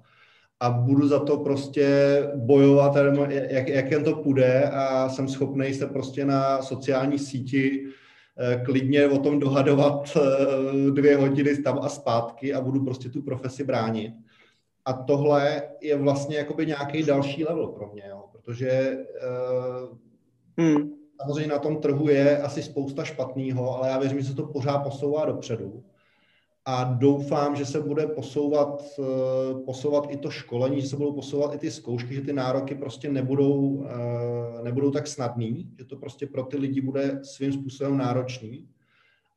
[0.59, 1.87] A budu za to prostě
[2.35, 2.95] bojovat,
[3.29, 7.85] jak, jak jen to půjde a jsem schopný se prostě na sociální síti
[8.65, 10.17] klidně o tom dohadovat
[10.93, 14.13] dvě hodiny tam a zpátky a budu prostě tu profesi bránit.
[14.85, 18.97] A tohle je vlastně jakoby nějaký další level pro mě, jo, protože
[20.57, 20.91] hmm.
[21.21, 24.77] samozřejmě na tom trhu je asi spousta špatného, ale já věřím, že se to pořád
[24.77, 25.83] posouvá dopředu
[26.69, 31.55] a doufám, že se bude posouvat, eh, posouvat i to školení, že se budou posouvat
[31.55, 36.27] i ty zkoušky, že ty nároky prostě nebudou, eh, nebudou tak snadný, že to prostě
[36.27, 38.67] pro ty lidi bude svým způsobem náročný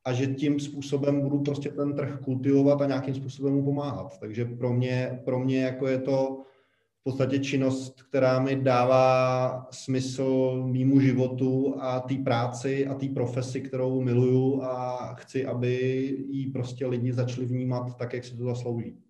[0.04, 4.18] a že tím způsobem budu prostě ten trh kultivovat a nějakým způsobem mu pomáhat.
[4.18, 6.42] Takže pro mě, pro mě jako je to
[7.00, 13.60] v podstatě činnost, která mi dává smysl mýmu životu a té práci a té profesi,
[13.60, 15.76] kterou miluju a chci, aby
[16.28, 19.02] ji prostě lidi začali vnímat tak, jak si to zaslouží.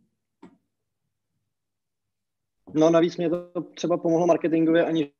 [2.74, 5.10] No navíc mě to třeba pomohlo marketingově, ani že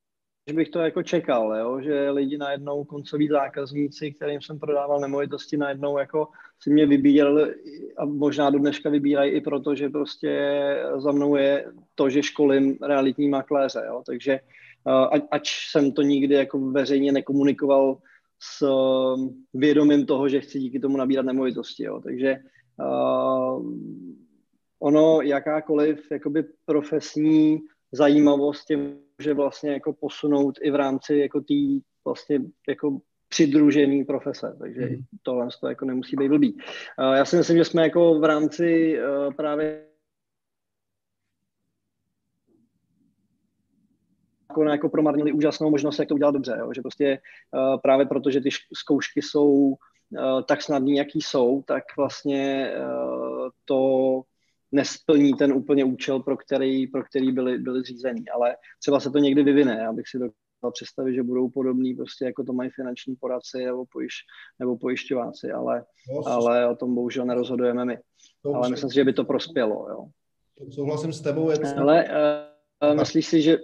[0.52, 1.80] bych to jako čekal, jo?
[1.80, 6.28] že lidi najednou, koncoví zákazníci, kterým jsem prodával nemovitosti, najednou jako
[6.60, 7.54] si mě vybírali
[7.98, 10.32] a možná do dneška vybírají i proto, že prostě
[10.96, 14.02] za mnou je to, že školím realitní makléře, jo?
[14.06, 14.40] takže
[15.10, 17.98] ať, ač jsem to nikdy jako veřejně nekomunikoval
[18.42, 18.66] s
[19.54, 22.00] vědomím toho, že chci díky tomu nabírat nemovitosti, jo?
[22.04, 22.36] takže
[22.80, 23.64] uh,
[24.80, 27.60] ono jakákoliv jakoby profesní
[27.92, 34.56] zajímavost těm může vlastně jako posunout i v rámci jako tý vlastně jako přidružený profese,
[34.58, 35.04] takže mm.
[35.22, 36.58] tohle to jako nemusí být blbý.
[37.14, 39.86] Já si myslím, že jsme jako v rámci uh, právě
[44.50, 46.70] jako, jako promarnili úžasnou možnost, jak to udělat dobře, jo?
[46.74, 47.20] že prostě
[47.54, 49.76] uh, právě proto, že ty zkoušky jsou uh,
[50.48, 52.72] tak snadný, jaký jsou, tak vlastně
[53.64, 54.22] to
[54.72, 58.28] nesplní ten úplně účel, pro který, pro který byly, byly zřízený.
[58.28, 62.44] Ale třeba se to někdy vyvine, abych si dokázal představit, že budou podobný, prostě jako
[62.44, 64.12] to mají finanční poradci nebo, pojiš,
[64.58, 67.98] nebo pojišťováci, ale, no, ale o tom bohužel nerozhodujeme my.
[68.42, 69.86] To ale myslím si, že by to prospělo.
[69.90, 70.06] Jo.
[70.70, 71.50] Souhlasím s tebou.
[71.50, 72.04] Jak ale
[72.82, 73.58] uh, myslíš si, že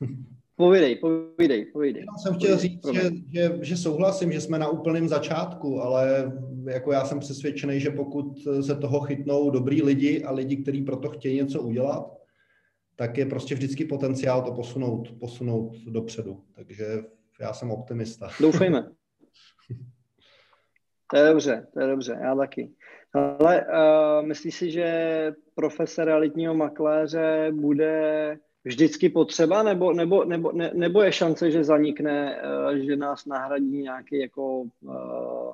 [0.60, 2.02] Povídej, povídej, povídej.
[2.02, 6.32] Já jsem chtěl říct, že, že, že souhlasím, že jsme na úplném začátku, ale
[6.64, 11.08] jako já jsem přesvědčený, že pokud se toho chytnou dobrý lidi a lidi, kteří proto
[11.08, 12.12] chtějí něco udělat,
[12.96, 16.44] tak je prostě vždycky potenciál to posunout, posunout dopředu.
[16.54, 16.84] Takže
[17.40, 18.28] já jsem optimista.
[18.40, 18.90] Doufejme.
[21.10, 22.70] To je dobře, to je dobře, já taky.
[23.14, 30.70] Ale uh, myslíš si, že profese realitního makléře bude vždycky potřeba, nebo, nebo, nebo, ne,
[30.74, 35.52] nebo je šance, že zanikne, uh, že nás nahradí nějaký jako uh,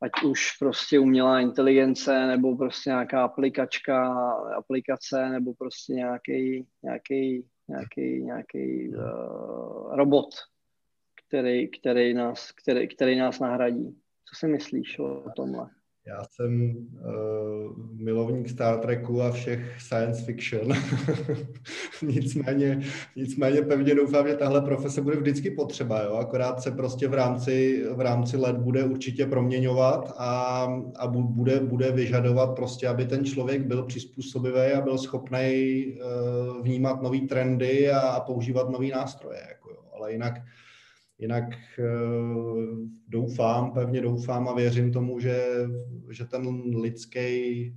[0.00, 4.12] ať už prostě umělá inteligence, nebo prostě nějaká aplikačka,
[4.56, 10.28] aplikace, nebo prostě nějaký, nějaký, nějaký, nějaký uh, robot,
[11.26, 14.00] který, který, nás, který, který nás nahradí.
[14.28, 15.70] Co si myslíš o tomhle?
[16.06, 20.72] Já jsem uh, milovník Star Treku a všech science fiction.
[22.02, 22.80] nicméně,
[23.16, 26.14] nicméně pevně doufám, že tahle profese bude vždycky potřeba, jo?
[26.14, 31.92] akorát se prostě v rámci, v rámci let bude určitě proměňovat a, a bude, bude
[31.92, 37.98] vyžadovat prostě, aby ten člověk byl přizpůsobivý a byl schopný uh, vnímat nové trendy a,
[38.00, 39.40] a používat nové nástroje.
[39.48, 39.78] Jako jo.
[39.94, 40.34] Ale jinak
[41.18, 41.44] Jinak
[41.78, 41.84] eh,
[43.08, 45.44] doufám, pevně doufám a věřím tomu, že,
[46.10, 47.72] že ten lidský eh,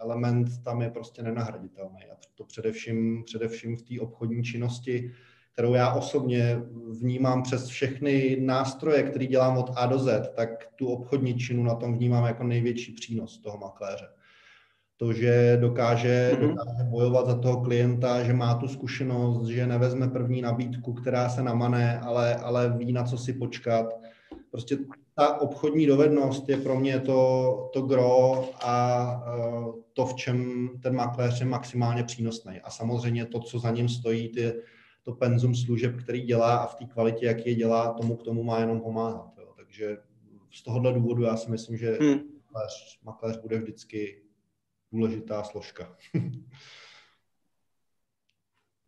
[0.00, 2.04] element tam je prostě nenahraditelný.
[2.12, 5.12] A to především, především v té obchodní činnosti,
[5.52, 6.62] kterou já osobně
[7.00, 11.74] vnímám přes všechny nástroje, které dělám od A do Z, tak tu obchodní činu na
[11.74, 14.06] tom vnímám jako největší přínos toho makléře
[15.00, 16.48] to, že dokáže, mm-hmm.
[16.48, 21.42] dokáže bojovat za toho klienta, že má tu zkušenost, že nevezme první nabídku, která se
[21.42, 23.86] namane, ale, ale ví, na co si počkat.
[24.50, 24.78] Prostě
[25.16, 29.06] ta obchodní dovednost je pro mě to, to gro a
[29.38, 32.60] uh, to, v čem ten makléř je maximálně přínosný.
[32.60, 34.52] A samozřejmě to, co za ním stojí, ty,
[35.02, 38.42] to penzum služeb, který dělá a v té kvalitě, jak je dělá, tomu k tomu
[38.42, 39.32] má jenom pomáhat.
[39.38, 39.52] Jo.
[39.56, 39.96] Takže
[40.52, 42.20] z tohohle důvodu já si myslím, že hmm.
[42.52, 44.29] makléř, makléř bude vždycky
[44.92, 45.96] důležitá složka.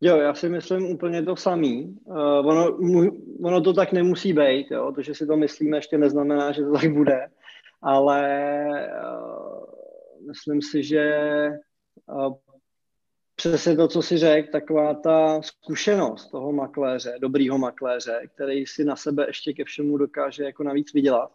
[0.05, 1.99] Jo, já si myslím úplně to samý.
[2.05, 2.79] Uh, ono,
[3.43, 4.93] ono to tak nemusí být, jo?
[4.93, 7.29] to, že si to myslíme, ještě neznamená, že to tak bude,
[7.83, 8.21] ale
[9.05, 9.65] uh,
[10.27, 11.21] myslím si, že
[12.07, 12.35] uh,
[13.37, 18.97] přesně to, co si řekl, taková ta zkušenost toho makléře, dobrýho makléře, který si na
[18.97, 21.33] sebe ještě ke všemu dokáže jako navíc vydělat,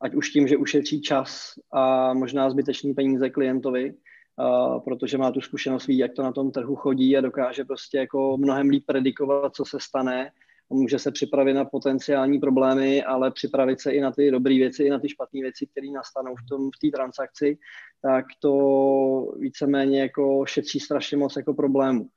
[0.00, 5.40] ať už tím, že ušetří čas a možná zbytečný peníze klientovi, uh, protože má tu
[5.40, 9.54] zkušenost, ví, jak to na tom trhu chodí a dokáže prostě jako mnohem líp predikovat,
[9.54, 10.30] co se stane
[10.70, 14.90] může se připravit na potenciální problémy, ale připravit se i na ty dobré věci, i
[14.90, 17.58] na ty špatné věci, které nastanou v tom v té transakci,
[18.02, 22.08] tak to víceméně jako šetří strašně moc jako problémů.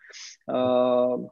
[0.53, 1.27] Uh,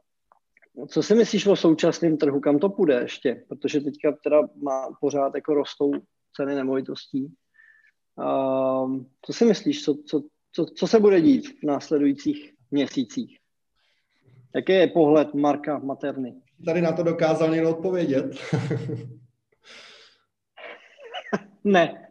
[0.88, 3.44] co si myslíš o současném trhu, kam to půjde ještě?
[3.48, 5.90] Protože teďka teda má pořád jako rostou
[6.36, 7.32] ceny nemovitostí.
[8.16, 10.22] Uh, co si myslíš, co, co,
[10.52, 13.38] co, co se bude dít v následujících měsících?
[14.54, 16.34] Jaký je pohled Marka Materny?
[16.64, 18.24] Tady na to dokázal někdo odpovědět.
[21.64, 22.08] ne.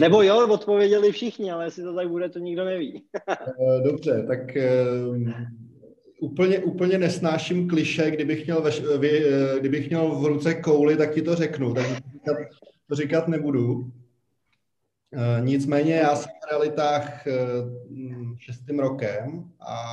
[0.00, 3.04] Nebo jo, odpověděli všichni, ale jestli to tak bude, to nikdo neví.
[3.28, 4.70] Eh, dobře, tak eh,
[6.20, 11.34] úplně, úplně nesnáším kliše, kdybych měl, eh, kdybych měl v ruce kouli, tak ti to
[11.34, 11.86] řeknu, tak
[12.92, 13.92] to říkat, nebudu.
[15.40, 17.24] Nicméně já jsem v realitách
[18.36, 19.84] šestým rokem a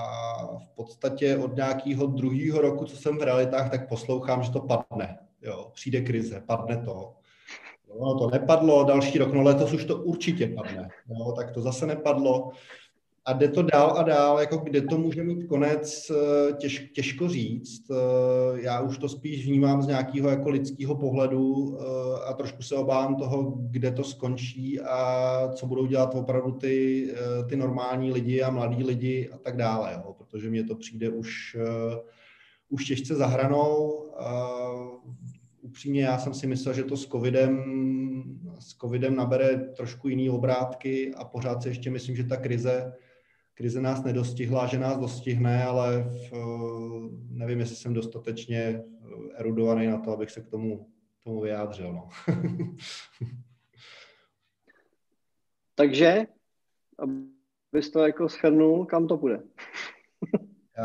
[0.57, 5.17] v podstatě od nějakého druhého roku, co jsem v realitách, tak poslouchám, že to padne.
[5.41, 7.13] Jo, přijde krize, padne to.
[7.99, 10.89] No, to nepadlo, další rok, no letos už to určitě padne.
[11.09, 12.49] Jo, tak to zase nepadlo
[13.29, 17.27] a jde to dál a dál, jako kde to může mít konec, eh, těž, těžko
[17.27, 17.91] říct.
[17.91, 21.83] Eh, já už to spíš vnímám z nějakého jako lidského pohledu eh,
[22.29, 27.07] a trošku se obávám toho, kde to skončí a co budou dělat opravdu ty,
[27.49, 31.57] ty normální lidi a mladí lidi a tak dále, jo, protože mně to přijde už,
[32.69, 34.05] už těžce za hranou.
[35.61, 37.63] Upřímně já jsem si myslel, že to s covidem,
[38.59, 42.93] s covidem nabere trošku jiný obrátky a pořád si ještě myslím, že ta krize
[43.59, 46.33] krize nás nedostihla, že nás dostihne, ale v,
[47.29, 48.83] nevím, jestli jsem dostatečně eh,
[49.35, 50.87] erudovaný na to, abych se k tomu,
[51.23, 51.93] tomu vyjádřil.
[51.93, 52.09] No.
[55.75, 56.25] Takže,
[56.99, 59.43] abys to jako schrnul, kam to půjde?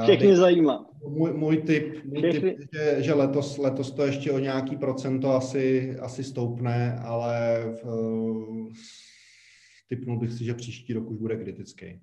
[0.03, 0.91] Všechny bych, zajímá.
[1.09, 5.31] Můj, můj tip, můj tip je, že, že letos, letos to ještě o nějaký procento
[5.33, 7.87] asi, asi stoupne, ale v,
[9.89, 12.01] typnul bych si, že příští rok už bude kritický.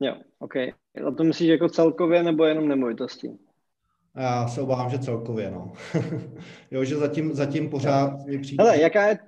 [0.00, 0.56] Jo, OK.
[0.56, 3.30] A to myslíš jako celkově nebo jenom nemovitosti?
[4.16, 5.72] Já se obávám, že celkově, no.
[6.70, 8.64] jo, že zatím, zatím pořád mi přijde...
[8.64, 9.18] Hele, jaká je...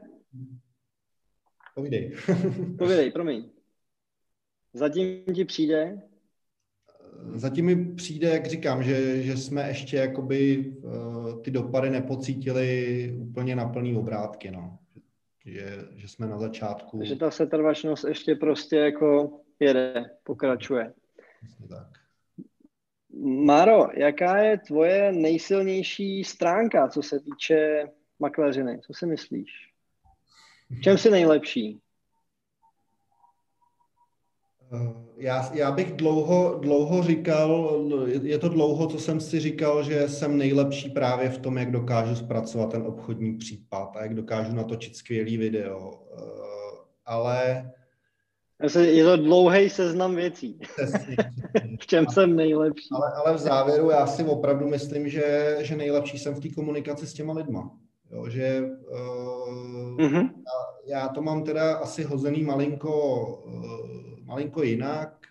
[1.75, 2.13] Povídej.
[2.79, 3.51] Povídej, promiň.
[4.73, 6.03] Zatím ti přijde?
[7.35, 13.57] Zatím mi přijde, jak říkám, že, že jsme ještě jakoby uh, ty dopady nepocítili úplně
[13.57, 14.79] na plný obrátky, no.
[15.47, 16.99] Že, že jsme na začátku...
[16.99, 20.93] Takže ta setrvačnost ještě prostě jako jede, pokračuje.
[21.69, 21.87] Tak.
[23.25, 27.89] Maro, jaká je tvoje nejsilnější stránka, co se týče
[28.19, 28.81] makléřiny?
[28.81, 29.51] Co si myslíš?
[30.71, 31.81] V čem jsi nejlepší?
[34.73, 37.81] Eh, já, já bych dlouho, dlouho říkal,
[38.23, 42.17] je to dlouho, co jsem si říkal, že jsem nejlepší právě v tom, jak dokážu
[42.17, 46.03] zpracovat ten obchodní případ a jak dokážu natočit skvělý video.
[46.13, 46.23] Eh,
[47.05, 47.71] ale
[48.79, 50.61] je to dlouhý seznam věcí.
[51.81, 52.89] v čem jsem nejlepší.
[52.93, 57.07] Ale, ale v závěru já si opravdu myslím, že, že nejlepší jsem v té komunikaci
[57.07, 57.71] s těma lidma.
[58.11, 60.31] Jo, že uh, mm-hmm.
[60.87, 65.27] já, já to mám teda asi hozený malinko, uh, malinko jinak,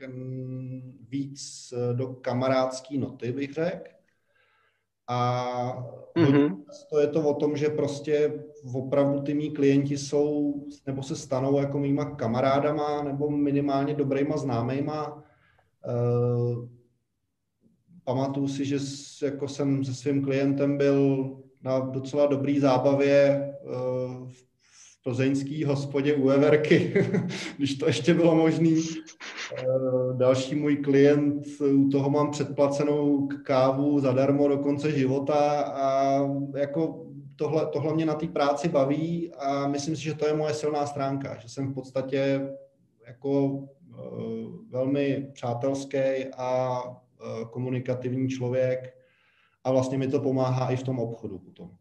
[1.10, 4.01] víc do kamarádský noty bych řekl.
[5.12, 6.64] A mm-hmm.
[6.90, 8.44] to je to o tom, že prostě
[8.74, 10.54] opravdu ty mý klienti jsou
[10.88, 15.24] nebo se stanou jako mýma kamarádama nebo minimálně dobrýma známejma.
[15.88, 16.68] Uh,
[18.04, 18.78] pamatuju si, že
[19.24, 21.30] jako jsem se svým klientem byl
[21.62, 24.51] na docela dobrý zábavě uh, v
[25.04, 26.94] plzeňský hospodě u Everky,
[27.58, 28.84] když to ještě bylo možný.
[29.58, 29.64] Eh,
[30.14, 36.18] další můj klient, u toho mám předplacenou kávu zadarmo do konce života a
[36.58, 40.54] jako tohle, tohle mě na té práci baví a myslím si, že to je moje
[40.54, 42.50] silná stránka, že jsem v podstatě
[43.08, 43.98] jako eh,
[44.70, 45.98] velmi přátelský
[46.38, 48.98] a eh, komunikativní člověk
[49.64, 51.72] a vlastně mi to pomáhá i v tom obchodu potom.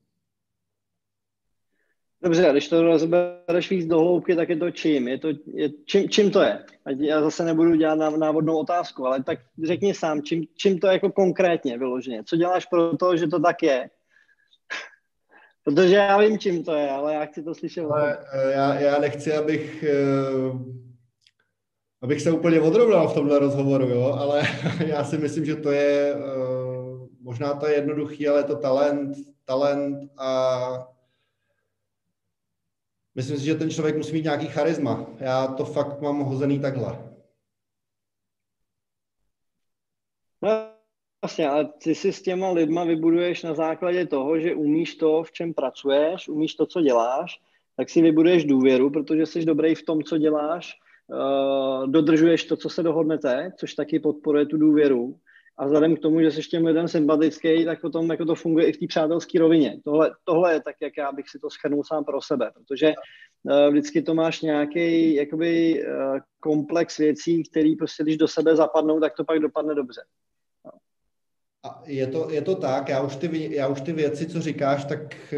[2.23, 5.09] Dobře, když to rozbereš víc do hloubky, tak je to čím?
[5.09, 6.64] Je to, je, čím, čím to je?
[6.85, 10.93] Ať já zase nebudu dělat návodnou otázku, ale tak řekni sám, čím, čím to je
[10.93, 12.25] jako konkrétně vyloženě?
[12.25, 13.91] Co děláš pro to, že to tak je?
[15.64, 17.85] Protože já vím, čím to je, ale já chci to slyšet.
[17.85, 20.59] Ale, eh, já, já nechci, abych, eh,
[22.03, 24.16] abych se úplně odrovnal v tomhle rozhovoru, jo?
[24.18, 24.43] ale
[24.87, 29.16] já si myslím, že to je, eh, možná to je jednoduchý, ale je to talent,
[29.45, 30.91] talent a
[33.15, 35.07] Myslím si, že ten člověk musí mít nějaký charisma.
[35.19, 37.13] Já to fakt mám hozený takhle.
[40.43, 40.51] No,
[41.23, 45.33] Vlastně, ale ty si s těma lidma vybuduješ na základě toho, že umíš to, v
[45.33, 47.41] čem pracuješ, umíš to, co děláš,
[47.77, 52.69] tak si vybuduješ důvěru, protože jsi dobrý v tom, co děláš, uh, dodržuješ to, co
[52.69, 55.19] se dohodnete, což taky podporuje tu důvěru.
[55.61, 58.73] A vzhledem k tomu, že jsi těm lidem sympatický, tak potom jako to funguje i
[58.73, 59.81] v té přátelské rovině.
[59.85, 62.93] Tohle, tohle je tak, jak já bych si to schrnul sám pro sebe, protože
[63.43, 69.01] uh, vždycky to máš nějaký jakoby uh, komplex věcí, který prostě, když do sebe zapadnou,
[69.01, 70.01] tak to pak dopadne dobře.
[71.63, 74.85] A je to, je to tak, já už, ty, já už ty věci, co říkáš,
[74.85, 75.37] tak eh,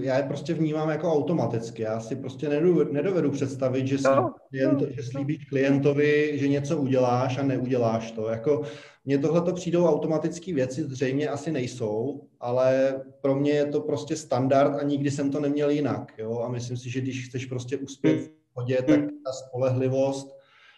[0.00, 1.82] já je prostě vnímám jako automaticky.
[1.82, 7.38] Já si prostě nedovedu, nedovedu představit, že, slíbíš, klient, že slíbíš klientovi, že něco uděláš
[7.38, 8.28] a neuděláš to.
[8.28, 8.62] Jako,
[9.04, 14.16] mně tohle to přijdou automatické věci, zřejmě asi nejsou, ale pro mě je to prostě
[14.16, 16.12] standard a nikdy jsem to neměl jinak.
[16.18, 16.38] Jo?
[16.38, 20.33] A myslím si, že když chceš prostě uspět v hodě, tak ta spolehlivost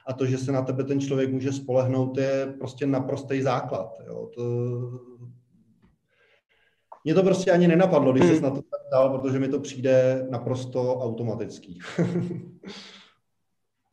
[0.06, 4.00] a to, že se na tebe ten člověk může spolehnout, je prostě naprostý základ.
[4.06, 4.30] Jo.
[4.34, 4.42] To...
[7.04, 8.36] Mě to prostě ani nenapadlo, když hmm.
[8.36, 11.78] se na to ptal, protože mi to přijde naprosto automatický.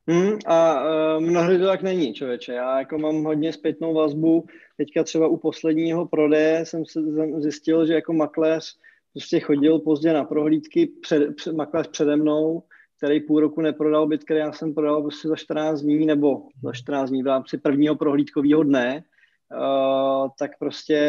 [0.07, 2.53] Hmm, a uh, mnohdy to tak není, člověče.
[2.53, 4.45] Já jako mám hodně zpětnou vazbu.
[4.78, 6.99] Teďka třeba u posledního prodeje jsem se
[7.38, 8.78] zjistil, že jako makléř
[9.14, 12.64] prostě chodil pozdě na prohlídky, před, před, makléř přede mnou,
[13.04, 16.74] který půl roku neprodal byt, který já jsem prodal prostě za 14 dní nebo za
[16.74, 19.04] 14 dní v rámci prvního prohlídkového dne,
[19.51, 20.99] uh, tak prostě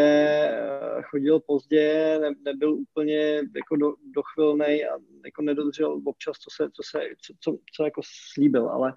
[0.97, 4.93] uh, chodil pozdě, ne, nebyl úplně jako do, dochvilnej a
[5.25, 8.01] jako nedodržel občas, co se, co se, co, co, co jako
[8.33, 8.95] slíbil, ale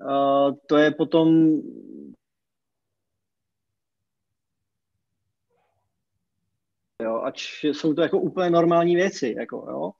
[0.00, 1.56] uh, to je potom
[7.02, 9.92] jo, ač jsou to jako úplně normální věci, jako, jo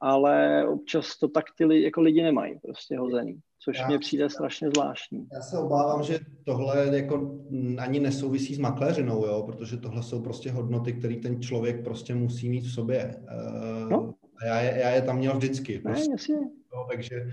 [0.00, 4.68] ale občas to tak ty jako lidi nemají prostě hozený, což já, mně přijde strašně
[4.70, 5.26] zvláštní.
[5.32, 7.38] Já se obávám, že tohle jako
[7.78, 12.48] ani nesouvisí s makléřinou, jo, protože tohle jsou prostě hodnoty, které ten člověk prostě musí
[12.48, 13.16] mít v sobě.
[13.28, 14.14] Eh, no.
[14.42, 15.78] A já je, já je tam měl vždycky.
[15.78, 16.08] Prostě.
[16.08, 16.34] Ne, jasně.
[16.74, 17.26] Jo, takže,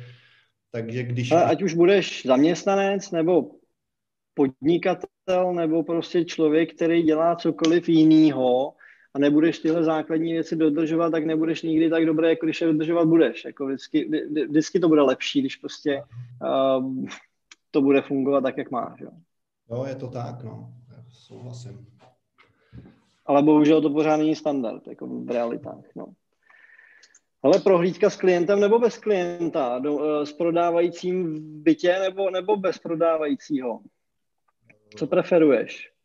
[0.71, 1.31] takže když...
[1.31, 3.51] Ale ať už budeš zaměstnanec, nebo
[4.33, 8.73] podnikatel, nebo prostě člověk, který dělá cokoliv jiného,
[9.17, 13.05] a nebudeš tyhle základní věci dodržovat, tak nebudeš nikdy tak dobré, jako když je dodržovat
[13.05, 13.45] budeš.
[13.45, 14.09] Jako vždycky,
[14.49, 16.03] vždycky to bude lepší, když prostě
[16.77, 17.05] uh,
[17.71, 18.99] to bude fungovat tak, jak máš.
[18.99, 19.09] Jo.
[19.71, 20.73] jo, je to tak, no.
[21.11, 21.87] Souhlasím.
[23.25, 26.05] Ale bohužel to pořád není standard, jako v realitách, no.
[27.43, 29.79] Ale prohlídka s klientem nebo bez klienta?
[29.79, 33.79] Do, uh, s prodávajícím v bytě nebo, nebo bez prodávajícího?
[34.95, 35.96] Co preferuješ?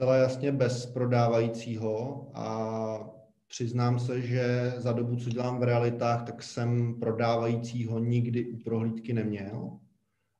[0.00, 3.10] Zcela jasně bez prodávajícího a
[3.48, 9.12] přiznám se, že za dobu, co dělám v realitách, tak jsem prodávajícího nikdy u prohlídky
[9.12, 9.70] neměl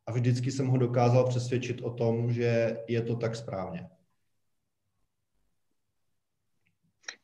[0.07, 3.89] a vždycky jsem ho dokázal přesvědčit o tom, že je to tak správně.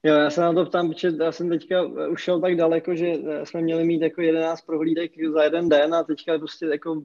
[0.03, 3.13] Jo, já se na to ptám, protože já jsem teďka ušel tak daleko, že
[3.45, 7.03] jsme měli mít jako 11 prohlídek za jeden den a teďka prostě jako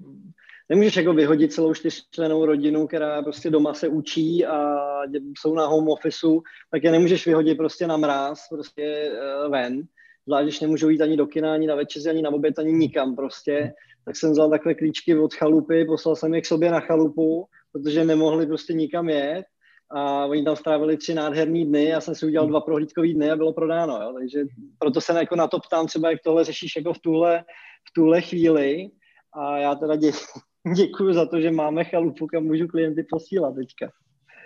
[0.72, 4.78] nemůžeš jako vyhodit celou čtyřčlenou rodinu, která prostě doma se učí a
[5.38, 6.41] jsou na home officeu,
[6.72, 9.84] tak je nemůžeš vyhodit prostě na mráz, prostě uh, ven.
[10.28, 13.15] Zvlášť, když nemůžou jít ani do kina, ani na večeři, ani na oběd, ani nikam
[13.15, 13.74] prostě.
[14.05, 18.05] Tak jsem vzal takhle klíčky od chalupy, poslal jsem je k sobě na chalupu, protože
[18.05, 19.45] nemohli prostě nikam jet
[19.89, 23.36] a oni tam strávili tři nádherný dny, já jsem si udělal dva prohlídkový dny a
[23.36, 24.13] bylo prodáno, jo?
[24.19, 24.43] takže
[24.80, 27.43] proto se jako na to ptám třeba, jak tohle řešíš jako v tuhle,
[27.89, 28.89] v tuhle chvíli
[29.34, 30.11] a já teda dě,
[30.76, 33.91] děkuji za to, že máme chalupu, kam můžu klienty posílat teďka.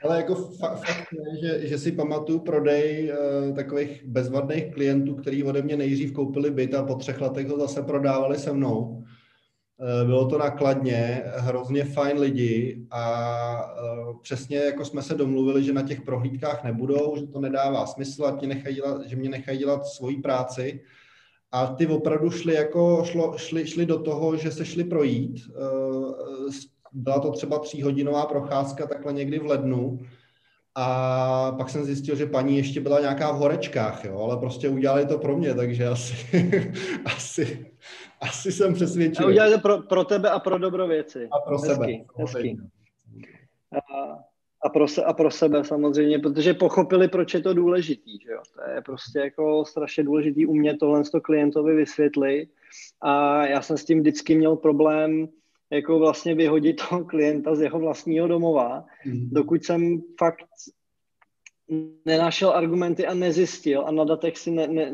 [0.03, 5.43] Ale jako fakt, fakt je, že, že si pamatuju prodej uh, takových bezvadných klientů, který
[5.43, 8.81] ode mě nejdřív koupili byt a po třech letech ho zase prodávali se mnou.
[8.81, 13.75] Uh, bylo to nakladně, hrozně fajn lidi a
[14.07, 18.25] uh, přesně jako jsme se domluvili, že na těch prohlídkách nebudou, že to nedává smysl,
[18.25, 20.81] ať mě nechají dělat, že mě nechají dělat svoji práci
[21.55, 25.35] a ty opravdu šli, jako, šlo, šli, šli do toho, že se šli projít.
[25.49, 26.51] Eh,
[26.91, 29.99] byla to třeba tříhodinová procházka takhle někdy v lednu.
[30.75, 35.05] A pak jsem zjistil, že paní ještě byla nějaká v horečkách, jo, ale prostě udělali
[35.05, 36.15] to pro mě, takže asi,
[37.05, 37.71] asi,
[38.21, 39.25] asi jsem přesvědčil.
[39.25, 41.29] A udělali to pro, pro tebe a pro dobro věci.
[41.31, 41.87] A pro hezky, sebe.
[42.17, 42.57] Hezky.
[43.73, 44.15] A,
[44.65, 48.19] a pro, se, a pro sebe samozřejmě, protože pochopili, proč je to důležitý.
[48.19, 48.41] Že jo?
[48.55, 52.49] To je prostě jako strašně důležitý umět tohle to klientovi vysvětlit.
[53.01, 55.27] A já jsem s tím vždycky měl problém
[55.69, 59.29] jako vlastně vyhodit toho klienta z jeho vlastního domova, mm.
[59.31, 60.45] dokud jsem fakt
[62.05, 64.91] nenašel argumenty a nezjistil a na datech si ne, ne,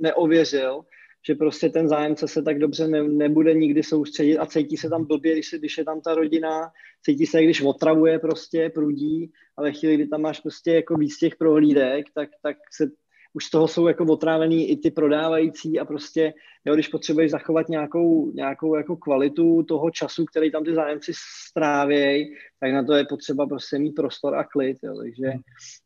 [0.00, 0.82] neověřil,
[1.26, 5.04] že prostě ten zájemce se tak dobře ne, nebude nikdy soustředit a cítí se tam
[5.04, 6.70] blbě, když, když je tam ta rodina,
[7.02, 11.36] cítí se, když otravuje prostě, prudí, ale chvíli, kdy tam máš prostě jako víc těch
[11.36, 12.90] prohlídek, tak, tak se
[13.34, 17.68] už z toho jsou jako otrávený i ty prodávající a prostě, jo, když potřebuješ zachovat
[17.68, 21.12] nějakou, nějakou jako kvalitu toho času, který tam ty zájemci
[21.48, 25.32] strávějí, tak na to je potřeba prostě mít prostor a klid, jo, takže,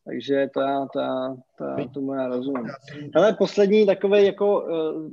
[0.05, 2.71] takže to já, to já, to já tomu já rozumím.
[3.15, 5.13] Ale poslední takový jako, uh,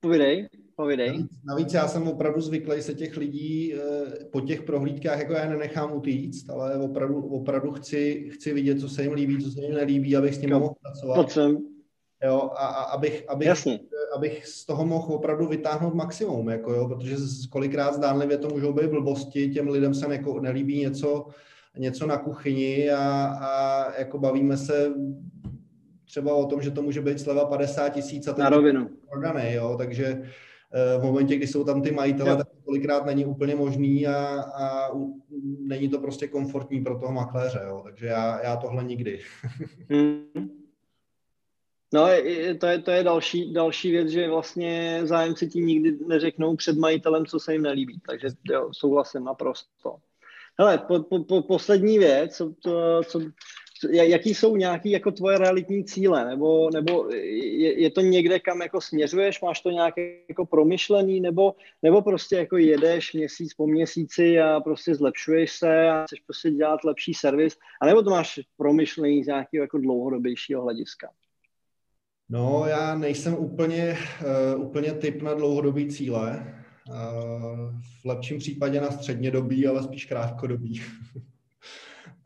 [0.00, 1.08] povidej, povidej.
[1.08, 3.80] Navíc, navíc já jsem opravdu zvyklý se těch lidí uh,
[4.30, 9.02] po těch prohlídkách, jako já nenechám utíct, ale opravdu, opravdu chci, chci vidět, co se
[9.02, 11.30] jim líbí, co se jim nelíbí, abych s nimi mohl pracovat.
[11.30, 11.58] jsem.
[12.24, 13.80] Jo, a, a abych, abych, Jasně.
[14.16, 17.16] abych z toho mohl opravdu vytáhnout maximum, jako jo, protože
[17.50, 21.26] kolikrát zdánlivě to můžou být blbosti, těm lidem se neko, nelíbí něco,
[21.78, 24.94] něco na kuchyni a, a jako bavíme se
[26.04, 28.90] třeba o tom, že to může být sleva 50 tisíc a na rovinu.
[29.08, 32.36] Organy, jo, takže eh, v momentě, kdy jsou tam ty majitele, jo.
[32.36, 34.90] tak kolikrát není úplně možný a, a
[35.60, 39.20] není to prostě komfortní pro toho makléře, jo, takže já, já tohle nikdy.
[39.88, 40.66] Hmm.
[41.94, 42.06] No,
[42.60, 47.26] to je, to je další, další věc, že vlastně zájemci ti nikdy neřeknou před majitelem,
[47.26, 48.00] co se jim nelíbí.
[48.06, 49.96] Takže jo, souhlasím naprosto.
[50.58, 53.20] Hele, po, po, po, poslední věc, co, to, co,
[53.90, 58.80] jaký jsou nějaký jako tvoje realitní cíle, nebo, nebo je, je, to někde, kam jako
[58.80, 64.60] směřuješ, máš to nějaké jako promyšlený, nebo, nebo prostě jako jedeš měsíc po měsíci a
[64.60, 69.64] prostě zlepšuješ se a chceš prostě dělat lepší servis, anebo to máš promyšlený z nějakého
[69.64, 71.08] jako dlouhodobějšího hlediska?
[72.28, 73.98] No, já nejsem úplně,
[74.54, 76.54] uh, úplně typ na dlouhodobý cíle.
[76.88, 76.94] Uh,
[78.02, 80.82] v lepším případě na středně dobí, ale spíš krátkodobí.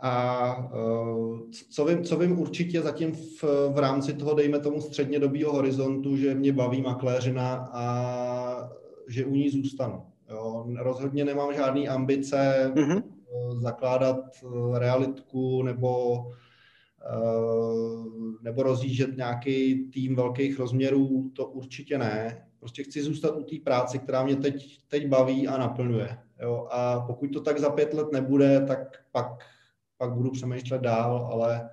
[0.02, 1.40] A uh,
[1.70, 3.42] co vím, co vím určitě zatím v,
[3.74, 8.70] v rámci toho, dejme tomu střednědobího horizontu, že mě baví makléřina a
[9.08, 10.02] že u ní zůstanu.
[10.30, 10.66] Jo.
[10.78, 13.02] Rozhodně nemám žádné ambice mm-hmm.
[13.60, 14.18] zakládat
[14.78, 16.16] realitku nebo
[17.06, 18.04] Eh,
[18.42, 22.46] nebo rozjíždět nějaký tým velkých rozměrů, to určitě ne.
[22.58, 26.18] Prostě chci zůstat u té práce, která mě teď, teď baví a naplňuje.
[26.42, 26.68] Jo?
[26.70, 28.78] A pokud to tak za pět let nebude, tak
[29.12, 29.26] pak,
[30.00, 31.70] pak budu přemýšlet dál, ale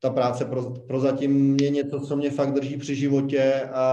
[0.00, 3.84] ta práce pro, prozatím je něco, co mě fakt drží při životě a,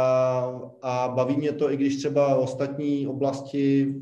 [0.82, 3.96] a baví mě to, i když třeba ostatní oblasti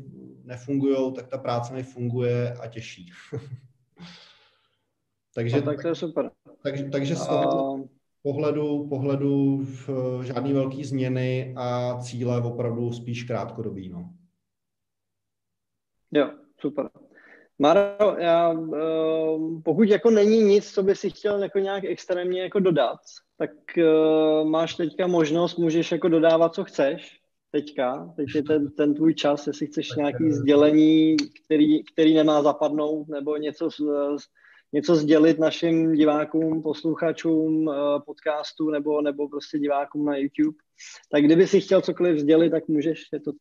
[0.44, 3.10] nefungují, tak ta práce mi funguje a těší.
[5.34, 6.30] Takže, no, tak to je super.
[6.62, 7.88] Takže, takže z toho a...
[8.22, 9.88] pohledu, pohledu v
[10.22, 13.88] žádný velký změny a cíle opravdu spíš krátkodobý.
[13.88, 14.14] No.
[16.12, 16.90] Jo, super.
[17.58, 22.60] Maro, já, uh, pokud jako není nic, co by si chtěl jako nějak extrémně jako
[22.60, 22.98] dodat,
[23.38, 28.12] tak uh, máš teďka možnost, můžeš jako dodávat, co chceš teďka.
[28.16, 33.36] Teď je ten, ten tvůj čas, jestli chceš nějaký sdělení, který, který nemá zapadnout, nebo
[33.36, 33.68] něco
[34.74, 37.74] něco sdělit našim divákům, posluchačům eh,
[38.06, 40.56] podcastu nebo, nebo prostě divákům na YouTube.
[41.10, 43.32] Tak kdyby si chtěl cokoliv sdělit, tak můžeš, je to,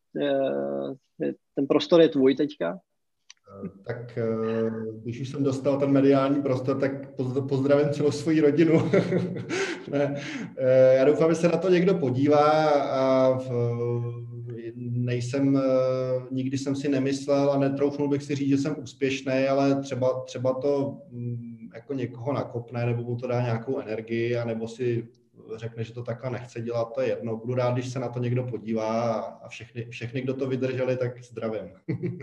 [1.20, 2.80] je, ten prostor je tvůj teďka.
[3.66, 4.24] Eh, tak eh,
[5.04, 6.92] když už jsem dostal ten mediální prostor, tak
[7.50, 8.92] pozdravím celou svoji rodinu.
[9.92, 10.16] ne,
[10.98, 13.50] já doufám, že se na to někdo podívá a v,
[15.04, 15.62] nejsem, eh,
[16.32, 20.54] nikdy jsem si nemyslel a netroufnul bych si říct, že jsem úspěšný, ale třeba, třeba
[20.54, 25.08] to mm, jako někoho nakopne, nebo mu to dá nějakou energii, nebo si
[25.56, 27.38] řekne, že to takhle nechce dělat, to je jedno.
[27.38, 31.24] Budu rád, když se na to někdo podívá a všechny, všechny kdo to vydrželi, tak
[31.24, 31.70] zdravím.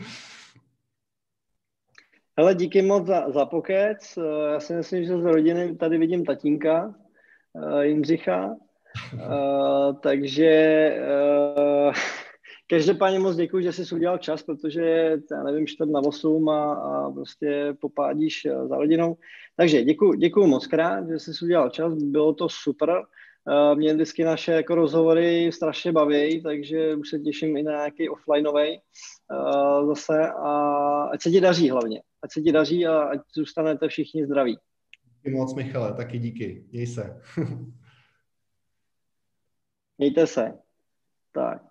[2.41, 4.19] Hele, díky moc za, za pokec.
[4.19, 6.95] Eh, já si myslím, že z rodiny tady vidím tatínka
[7.53, 8.57] uh, Jindřicha.
[9.15, 10.93] Uh, takže
[11.87, 11.93] uh,
[12.71, 17.11] Každopádně moc děkuji, že jsi udělal čas, protože já nevím, čtvrt na 8 a, a
[17.11, 19.17] prostě popádíš eh, za rodinou.
[19.57, 22.91] Takže děkuji, děkuji moc krát, že jsi udělal čas, bylo to super.
[22.91, 28.09] Eh, mě vždycky naše jako rozhovory strašně baví, takže už se těším i na nějaký
[28.09, 28.81] offlineový
[29.33, 30.53] uh, zase a
[31.13, 32.03] ať se ti daří hlavně.
[32.23, 34.59] Ať se ti daří a ať zůstanete všichni zdraví.
[35.17, 36.65] Díky moc, Michale, taky díky.
[36.73, 37.23] Měj se.
[39.99, 40.59] Mějte se.
[41.33, 41.63] Tak.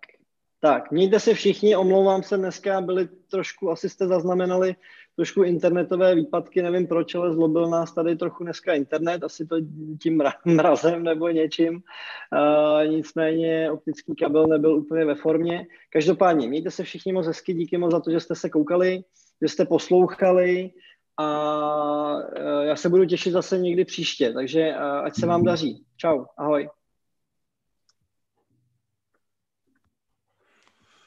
[0.62, 4.76] Tak, mějte se všichni, omlouvám se, dneska byly trošku, asi jste zaznamenali
[5.16, 9.56] trošku internetové výpadky, nevím proč, ale zlobil nás tady trochu dneska internet, asi to
[10.02, 15.68] tím mrazem nebo něčím, uh, nicméně optický kabel nebyl úplně ve formě.
[15.90, 19.04] Každopádně, mějte se všichni moc hezky, díky moc za to, že jste se koukali,
[19.42, 20.72] že jste poslouchali
[21.18, 25.86] a uh, já se budu těšit zase někdy příště, takže uh, ať se vám daří.
[25.98, 26.70] Čau, ahoj.